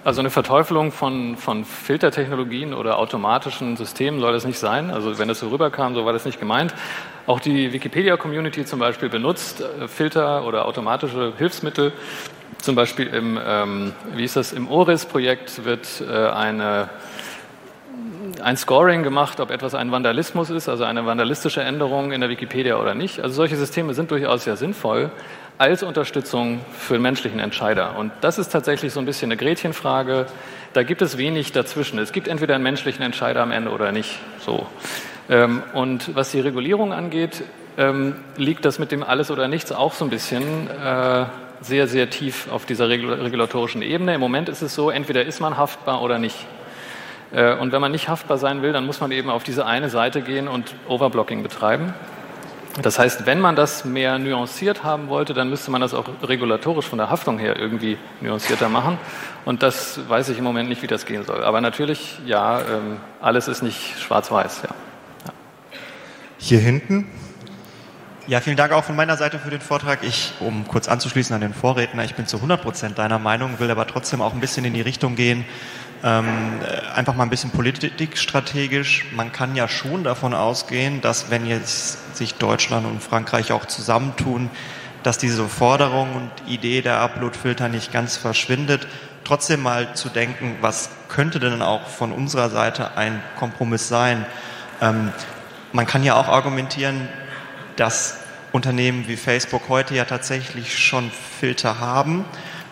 also 0.05 0.21
eine 0.21 0.31
Verteufelung 0.31 0.93
von, 0.93 1.37
von 1.37 1.65
Filtertechnologien 1.65 2.75
oder 2.75 2.99
automatischen 2.99 3.77
Systemen 3.77 4.21
soll 4.21 4.33
das 4.33 4.45
nicht 4.45 4.59
sein. 4.59 4.91
Also 4.91 5.19
wenn 5.19 5.29
das 5.29 5.41
so 5.41 5.49
rüberkam, 5.49 5.95
so 5.95 6.05
war 6.05 6.13
das 6.13 6.25
nicht 6.25 6.41
gemeint. 6.41 6.75
Auch 7.27 7.41
die 7.41 7.73
Wikipedia-Community 7.73 8.65
zum 8.65 8.81
Beispiel 8.81 9.09
benutzt 9.09 9.61
äh, 9.61 9.89
Filter 9.89 10.45
oder 10.45 10.67
automatische 10.67 11.33
Hilfsmittel. 11.39 11.93
Zum 12.59 12.75
Beispiel 12.75 13.07
im, 13.07 13.39
ähm, 13.43 13.93
wie 14.15 14.25
ist 14.25 14.37
das, 14.37 14.53
im 14.53 14.69
ORIS-Projekt 14.69 15.65
wird 15.65 16.03
äh, 16.03 16.29
eine 16.29 16.91
ein 18.43 18.57
Scoring 18.57 19.03
gemacht, 19.03 19.41
ob 19.41 19.51
etwas 19.51 19.75
ein 19.75 19.93
Vandalismus 19.93 20.51
ist, 20.51 20.69
also 20.69 20.85
eine 20.85 21.07
vandalistische 21.07 21.63
Änderung 21.63 22.13
in 22.13 22.21
der 22.21 22.31
Wikipedia 22.31 22.77
oder 22.77 22.95
nicht. 22.95 23.21
Also 23.21 23.35
solche 23.35 23.57
Systeme 23.57 23.95
sind 23.95 24.11
durchaus 24.11 24.45
sehr 24.45 24.57
sinnvoll 24.57 25.11
als 25.59 25.83
Unterstützung 25.83 26.61
für 26.73 26.99
menschlichen 26.99 27.39
Entscheider. 27.39 27.99
Und 27.99 28.13
das 28.23 28.39
ist 28.39 28.49
tatsächlich 28.49 28.93
so 28.93 29.01
ein 29.01 29.07
bisschen 29.07 29.31
eine 29.31 29.37
Gretchenfrage. 29.37 30.27
Da 30.73 30.83
gibt 30.83 31.03
es 31.03 31.19
wenig 31.19 31.53
dazwischen. 31.53 31.99
Es 31.99 32.13
gibt 32.13 32.29
entweder 32.29 32.55
einen 32.55 32.65
menschlichen 32.65 33.03
Entscheider 33.03 33.43
am 33.43 33.53
Ende 33.53 33.71
oder 33.71 33.93
nicht. 33.93 34.19
So. 34.39 34.67
Ähm, 35.29 35.63
und 35.75 36.15
was 36.15 36.31
die 36.31 36.41
Regulierung 36.41 36.93
angeht, 36.93 37.43
ähm, 37.77 38.17
liegt 38.37 38.65
das 38.65 38.79
mit 38.79 38.91
dem 38.91 39.03
Alles 39.03 39.31
oder 39.31 39.49
Nichts 39.49 39.71
auch 39.71 39.93
so 39.93 40.05
ein 40.05 40.11
bisschen 40.11 40.69
äh, 40.71 41.27
sehr, 41.61 41.87
sehr 41.89 42.09
tief 42.09 42.51
auf 42.51 42.65
dieser 42.65 42.89
regulatorischen 42.89 43.83
Ebene. 43.83 44.15
Im 44.15 44.21
Moment 44.21 44.49
ist 44.49 44.63
es 44.63 44.75
so, 44.75 44.91
entweder 44.91 45.25
ist 45.25 45.41
man 45.41 45.57
haftbar 45.57 46.03
oder 46.03 46.19
nicht. 46.19 46.47
Äh, 47.33 47.55
und 47.55 47.73
wenn 47.73 47.81
man 47.81 47.93
nicht 47.93 48.09
haftbar 48.09 48.39
sein 48.39 48.63
will, 48.63 48.73
dann 48.73 48.87
muss 48.87 49.01
man 49.01 49.13
eben 49.13 49.31
auf 49.31 49.45
diese 49.45 49.67
eine 49.67 49.91
Seite 49.91 50.23
gehen 50.23 50.49
und 50.49 50.75
Overblocking 50.89 51.43
betreiben. 51.43 51.95
Das 52.83 52.99
heißt, 52.99 53.27
wenn 53.27 53.41
man 53.41 53.57
das 53.57 53.85
mehr 53.85 54.19
nuanciert 54.19 54.85
haben 54.85 55.09
wollte, 55.09 55.35
dann 55.35 55.51
müsste 55.51 55.71
man 55.71 55.81
das 55.81 55.93
auch 55.93 56.07
regulatorisch 56.23 56.87
von 56.87 56.99
der 56.99 57.11
Haftung 57.11 57.39
her 57.39 57.57
irgendwie 57.57 57.99
nuancierter 58.21 58.69
machen. 58.69 58.97
Und 59.45 59.63
das 59.63 60.09
weiß 60.09 60.29
ich 60.29 60.39
im 60.39 60.45
Moment 60.45 60.69
nicht, 60.69 60.81
wie 60.83 60.87
das 60.87 61.05
gehen 61.05 61.25
soll. 61.25 61.43
Aber 61.43 61.61
natürlich, 61.61 62.19
ja, 62.27 62.61
ähm, 62.61 62.99
alles 63.21 63.49
ist 63.49 63.63
nicht 63.63 63.99
schwarz-weiß. 63.99 64.63
Ja. 64.63 64.69
Ja. 65.27 65.33
Hier 66.39 66.61
hinten. 66.61 67.07
Ja, 68.29 68.41
vielen 68.41 68.57
Dank 68.57 68.73
auch 68.73 68.85
von 68.85 68.95
meiner 68.95 69.17
Seite 69.17 69.41
für 69.41 69.51
den 69.51 69.61
Vortrag. 69.61 70.05
Ich, 70.05 70.33
um 70.39 70.69
kurz 70.69 70.87
anzuschließen 70.87 71.35
an 71.35 71.41
den 71.41 71.53
Vorredner, 71.53 72.05
ich 72.05 72.15
bin 72.15 72.29
zu 72.29 72.37
100 72.37 72.63
Prozent 72.63 72.99
deiner 72.99 73.19
Meinung, 73.19 73.59
will 73.59 73.71
aber 73.73 73.89
trotzdem 73.89 74.23
auch 74.23 74.33
ein 74.33 74.41
bisschen 74.41 74.65
in 74.65 74.75
die 74.75 74.81
Richtung 74.81 75.17
gehen, 75.17 75.45
ähm, 76.03 76.61
einfach 76.95 77.15
mal 77.15 77.25
ein 77.25 77.31
bisschen 77.31 77.51
politikstrategisch. 77.51 79.07
Man 79.13 79.33
kann 79.33 79.55
ja 79.55 79.69
schon 79.69 80.05
davon 80.05 80.35
ausgehen, 80.35 81.01
dass 81.01 81.31
wenn 81.31 81.47
jetzt 81.47 82.17
sich 82.17 82.35
Deutschland 82.35 82.87
und 82.87 83.03
Frankreich 83.03 83.53
auch 83.53 83.67
zusammentun, 83.67 84.51
dass 85.03 85.19
diese 85.19 85.49
Forderung 85.49 86.15
und 86.15 86.31
Idee 86.47 86.83
der 86.83 87.01
Upload-Filter 87.01 87.69
nicht 87.69 87.93
ganz 87.93 88.17
verschwindet, 88.17 88.87
trotzdem 89.25 89.63
mal 89.63 89.95
zu 89.95 90.09
denken, 90.09 90.57
was 90.61 90.91
könnte 91.09 91.41
denn 91.41 91.63
auch 91.63 91.87
von 91.87 92.13
unserer 92.13 92.51
Seite 92.51 92.97
ein 92.97 93.23
Kompromiss 93.39 93.89
sein? 93.89 94.27
Ähm, 94.81 95.13
man 95.73 95.87
kann 95.87 96.03
ja 96.03 96.17
auch 96.17 96.29
argumentieren, 96.29 97.09
dass 97.77 98.19
Unternehmen 98.53 99.07
wie 99.07 99.17
Facebook 99.17 99.69
heute 99.69 99.95
ja 99.95 100.05
tatsächlich 100.05 100.79
schon 100.79 101.11
Filter 101.39 101.79
haben 101.79 102.25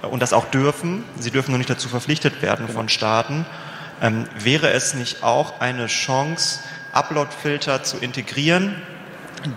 und 0.03 0.21
das 0.21 0.33
auch 0.33 0.47
dürfen. 0.47 1.05
Sie 1.19 1.31
dürfen 1.31 1.51
nur 1.51 1.59
nicht 1.59 1.71
dazu 1.71 1.89
verpflichtet 1.89 2.43
werden 2.43 2.67
genau. 2.67 2.79
von 2.79 2.89
Staaten. 2.89 3.47
Ähm, 4.01 4.27
wäre 4.39 4.71
es 4.71 4.95
nicht 4.95 5.23
auch 5.23 5.61
eine 5.61 5.87
Chance, 5.87 6.61
Upload-Filter 6.93 7.83
zu 7.83 7.99
integrieren, 7.99 8.77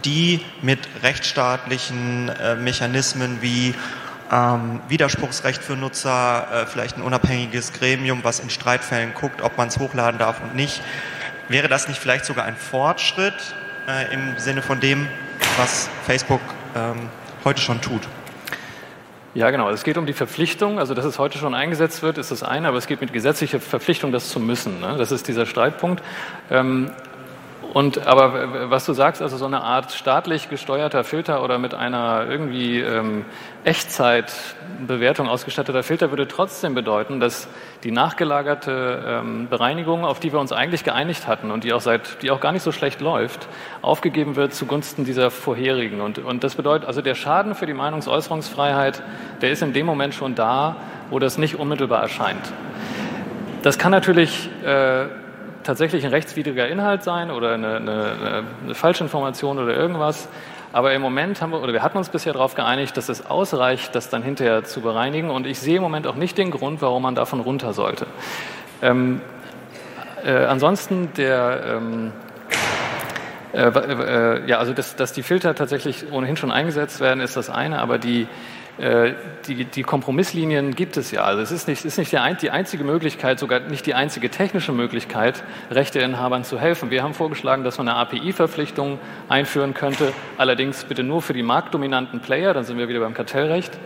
die 0.03 0.43
mit 0.61 0.79
rechtsstaatlichen 1.03 2.29
äh, 2.29 2.55
Mechanismen 2.55 3.41
wie 3.41 3.75
ähm, 4.31 4.79
Widerspruchsrecht 4.87 5.61
für 5.61 5.75
Nutzer, 5.75 6.47
äh, 6.51 6.65
vielleicht 6.65 6.97
ein 6.97 7.03
unabhängiges 7.03 7.73
Gremium, 7.73 8.23
was 8.23 8.39
in 8.39 8.49
Streitfällen 8.49 9.13
guckt, 9.13 9.41
ob 9.41 9.57
man 9.57 9.67
es 9.67 9.77
hochladen 9.77 10.19
darf 10.19 10.41
und 10.41 10.55
nicht. 10.55 10.81
Wäre 11.49 11.67
das 11.67 11.87
nicht 11.87 11.99
vielleicht 11.99 12.25
sogar 12.25 12.45
ein 12.45 12.55
Fortschritt 12.55 13.33
äh, 13.87 14.13
im 14.13 14.37
Sinne 14.37 14.61
von 14.61 14.79
dem, 14.79 15.07
was 15.57 15.89
Facebook 16.05 16.41
ähm, 16.75 17.09
heute 17.43 17.61
schon 17.61 17.81
tut? 17.81 18.07
Ja, 19.33 19.49
genau. 19.49 19.69
Es 19.69 19.83
geht 19.83 19.97
um 19.97 20.05
die 20.05 20.13
Verpflichtung. 20.13 20.77
Also, 20.77 20.93
dass 20.93 21.05
es 21.05 21.17
heute 21.17 21.37
schon 21.37 21.55
eingesetzt 21.55 22.03
wird, 22.03 22.17
ist 22.17 22.31
das 22.31 22.43
eine, 22.43 22.67
aber 22.67 22.77
es 22.77 22.87
geht 22.87 22.99
mit 22.99 23.13
gesetzlicher 23.13 23.61
Verpflichtung, 23.61 24.11
das 24.11 24.29
zu 24.29 24.39
müssen. 24.39 24.81
Ne? 24.81 24.95
Das 24.97 25.11
ist 25.11 25.27
dieser 25.27 25.45
Streitpunkt. 25.45 26.03
Ähm, 26.49 26.91
und 27.73 28.05
aber 28.05 28.69
was 28.69 28.85
du 28.85 28.91
sagst, 28.91 29.21
also 29.21 29.37
so 29.37 29.45
eine 29.45 29.61
Art 29.61 29.93
staatlich 29.93 30.49
gesteuerter 30.49 31.05
Filter 31.05 31.41
oder 31.41 31.57
mit 31.57 31.73
einer 31.73 32.25
irgendwie 32.29 32.79
ähm, 32.79 33.23
Echtzeitbewertung 33.63 35.29
ausgestatteter 35.29 35.81
Filter 35.81 36.09
würde 36.09 36.27
trotzdem 36.27 36.73
bedeuten, 36.73 37.21
dass 37.21 37.47
die 37.83 37.91
nachgelagerte 37.91 39.03
ähm, 39.07 39.47
Bereinigung, 39.49 40.03
auf 40.03 40.19
die 40.19 40.33
wir 40.33 40.39
uns 40.39 40.51
eigentlich 40.51 40.83
geeinigt 40.83 41.27
hatten 41.27 41.49
und 41.49 41.63
die 41.63 41.71
auch 41.71 41.79
seit, 41.79 42.21
die 42.21 42.31
auch 42.31 42.41
gar 42.41 42.51
nicht 42.51 42.63
so 42.63 42.73
schlecht 42.73 42.99
läuft, 42.99 43.47
aufgegeben 43.81 44.35
wird 44.35 44.53
zugunsten 44.53 45.05
dieser 45.05 45.31
vorherigen. 45.31 46.01
Und, 46.01 46.19
und 46.19 46.43
das 46.43 46.55
bedeutet, 46.55 46.87
also 46.87 47.01
der 47.01 47.15
Schaden 47.15 47.55
für 47.55 47.67
die 47.67 47.73
Meinungsäußerungsfreiheit, 47.73 49.01
der 49.41 49.49
ist 49.49 49.61
in 49.61 49.71
dem 49.71 49.85
Moment 49.85 50.13
schon 50.13 50.35
da, 50.35 50.75
wo 51.09 51.19
das 51.19 51.37
nicht 51.37 51.55
unmittelbar 51.55 52.01
erscheint. 52.01 52.51
Das 53.61 53.77
kann 53.77 53.91
natürlich 53.91 54.49
äh, 54.65 55.05
tatsächlich 55.63 56.05
ein 56.05 56.11
rechtswidriger 56.11 56.67
Inhalt 56.67 57.03
sein 57.03 57.31
oder 57.31 57.53
eine, 57.53 57.77
eine, 57.77 58.43
eine 58.63 58.75
Falschinformation 58.75 59.59
oder 59.59 59.75
irgendwas. 59.75 60.27
Aber 60.73 60.93
im 60.93 61.01
Moment 61.01 61.41
haben 61.41 61.51
wir, 61.51 61.61
oder 61.61 61.73
wir 61.73 61.83
hatten 61.83 61.97
uns 61.97 62.09
bisher 62.09 62.33
darauf 62.33 62.55
geeinigt, 62.55 62.95
dass 62.95 63.09
es 63.09 63.25
ausreicht, 63.25 63.93
das 63.93 64.09
dann 64.09 64.23
hinterher 64.23 64.63
zu 64.63 64.81
bereinigen. 64.81 65.29
Und 65.29 65.45
ich 65.45 65.59
sehe 65.59 65.77
im 65.77 65.81
Moment 65.81 66.07
auch 66.07 66.15
nicht 66.15 66.37
den 66.37 66.51
Grund, 66.51 66.81
warum 66.81 67.03
man 67.03 67.15
davon 67.15 67.41
runter 67.41 67.73
sollte. 67.73 68.07
Ähm, 68.81 69.21
äh, 70.23 70.31
ansonsten 70.31 71.11
der, 71.17 71.61
ähm, 71.65 72.11
äh, 73.53 73.67
äh, 73.67 74.47
ja, 74.47 74.59
also 74.59 74.73
dass, 74.73 74.95
dass 74.95 75.11
die 75.11 75.23
Filter 75.23 75.55
tatsächlich 75.55 76.11
ohnehin 76.11 76.37
schon 76.37 76.51
eingesetzt 76.51 77.01
werden, 77.01 77.19
ist 77.19 77.35
das 77.35 77.49
eine, 77.49 77.79
aber 77.79 77.97
die, 77.97 78.27
die, 78.79 79.65
die, 79.65 79.83
Kompromisslinien 79.83 80.73
gibt 80.75 80.97
es 80.97 81.11
ja. 81.11 81.23
Also 81.23 81.41
es 81.41 81.51
ist 81.51 81.67
nicht, 81.67 81.85
ist 81.85 81.97
nicht 81.97 82.13
die 82.13 82.49
einzige 82.49 82.83
Möglichkeit, 82.83 83.37
sogar 83.37 83.59
nicht 83.59 83.85
die 83.85 83.93
einzige 83.93 84.29
technische 84.29 84.71
Möglichkeit, 84.71 85.43
Rechteinhabern 85.69 86.43
zu 86.43 86.59
helfen. 86.59 86.89
Wir 86.89 87.03
haben 87.03 87.13
vorgeschlagen, 87.13 87.63
dass 87.63 87.77
man 87.77 87.89
eine 87.89 87.97
API-Verpflichtung 87.97 88.99
einführen 89.29 89.73
könnte, 89.73 90.13
allerdings 90.37 90.83
bitte 90.85 91.03
nur 91.03 91.21
für 91.21 91.33
die 91.33 91.43
marktdominanten 91.43 92.21
Player, 92.21 92.53
dann 92.53 92.63
sind 92.63 92.77
wir 92.77 92.87
wieder 92.87 93.01
beim 93.01 93.13
Kartellrecht 93.13 93.77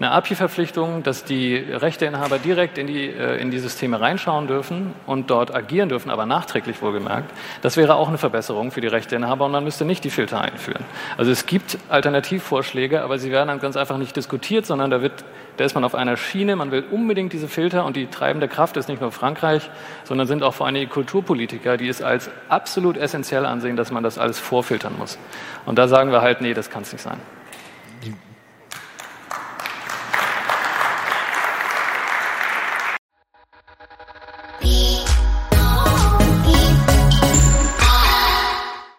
eine 0.00 0.12
API-Verpflichtung, 0.12 1.02
dass 1.02 1.24
die 1.24 1.56
Rechteinhaber 1.56 2.38
direkt 2.38 2.78
in 2.78 2.86
die, 2.86 3.10
äh, 3.10 3.36
in 3.36 3.50
die 3.50 3.58
Systeme 3.58 4.00
reinschauen 4.00 4.46
dürfen 4.46 4.94
und 5.04 5.30
dort 5.30 5.54
agieren 5.54 5.90
dürfen, 5.90 6.10
aber 6.10 6.24
nachträglich 6.24 6.80
wohlgemerkt. 6.80 7.30
Das 7.60 7.76
wäre 7.76 7.96
auch 7.96 8.08
eine 8.08 8.16
Verbesserung 8.16 8.70
für 8.70 8.80
die 8.80 8.86
Rechteinhaber 8.86 9.44
und 9.44 9.52
man 9.52 9.62
müsste 9.62 9.84
nicht 9.84 10.02
die 10.02 10.08
Filter 10.08 10.40
einführen. 10.40 10.84
Also 11.18 11.30
es 11.30 11.44
gibt 11.44 11.76
Alternativvorschläge, 11.90 13.02
aber 13.02 13.18
sie 13.18 13.30
werden 13.30 13.48
dann 13.48 13.60
ganz 13.60 13.76
einfach 13.76 13.98
nicht 13.98 14.16
diskutiert, 14.30 14.64
sondern 14.64 14.90
da 14.90 15.02
wird 15.02 15.24
da 15.56 15.66
ist 15.66 15.74
man 15.74 15.84
auf 15.84 15.94
einer 15.94 16.16
Schiene, 16.16 16.56
man 16.56 16.70
will 16.70 16.84
unbedingt 16.90 17.34
diese 17.34 17.46
Filter 17.46 17.84
und 17.84 17.94
die 17.94 18.06
treibende 18.06 18.48
Kraft 18.48 18.78
ist 18.78 18.88
nicht 18.88 19.02
nur 19.02 19.12
Frankreich, 19.12 19.68
sondern 20.04 20.26
sind 20.26 20.42
auch 20.42 20.54
vor 20.54 20.64
allem 20.64 20.76
die 20.76 20.86
Kulturpolitiker, 20.86 21.76
die 21.76 21.88
es 21.88 22.00
als 22.00 22.30
absolut 22.48 22.96
essentiell 22.96 23.44
ansehen, 23.44 23.76
dass 23.76 23.90
man 23.90 24.02
das 24.02 24.16
alles 24.16 24.38
vorfiltern 24.38 24.94
muss. 24.98 25.18
Und 25.66 25.78
da 25.78 25.86
sagen 25.86 26.12
wir 26.12 26.22
halt, 26.22 26.40
nee, 26.40 26.54
das 26.54 26.70
kann 26.70 26.82
es 26.82 26.92
nicht 26.92 27.02
sein. 27.02 27.18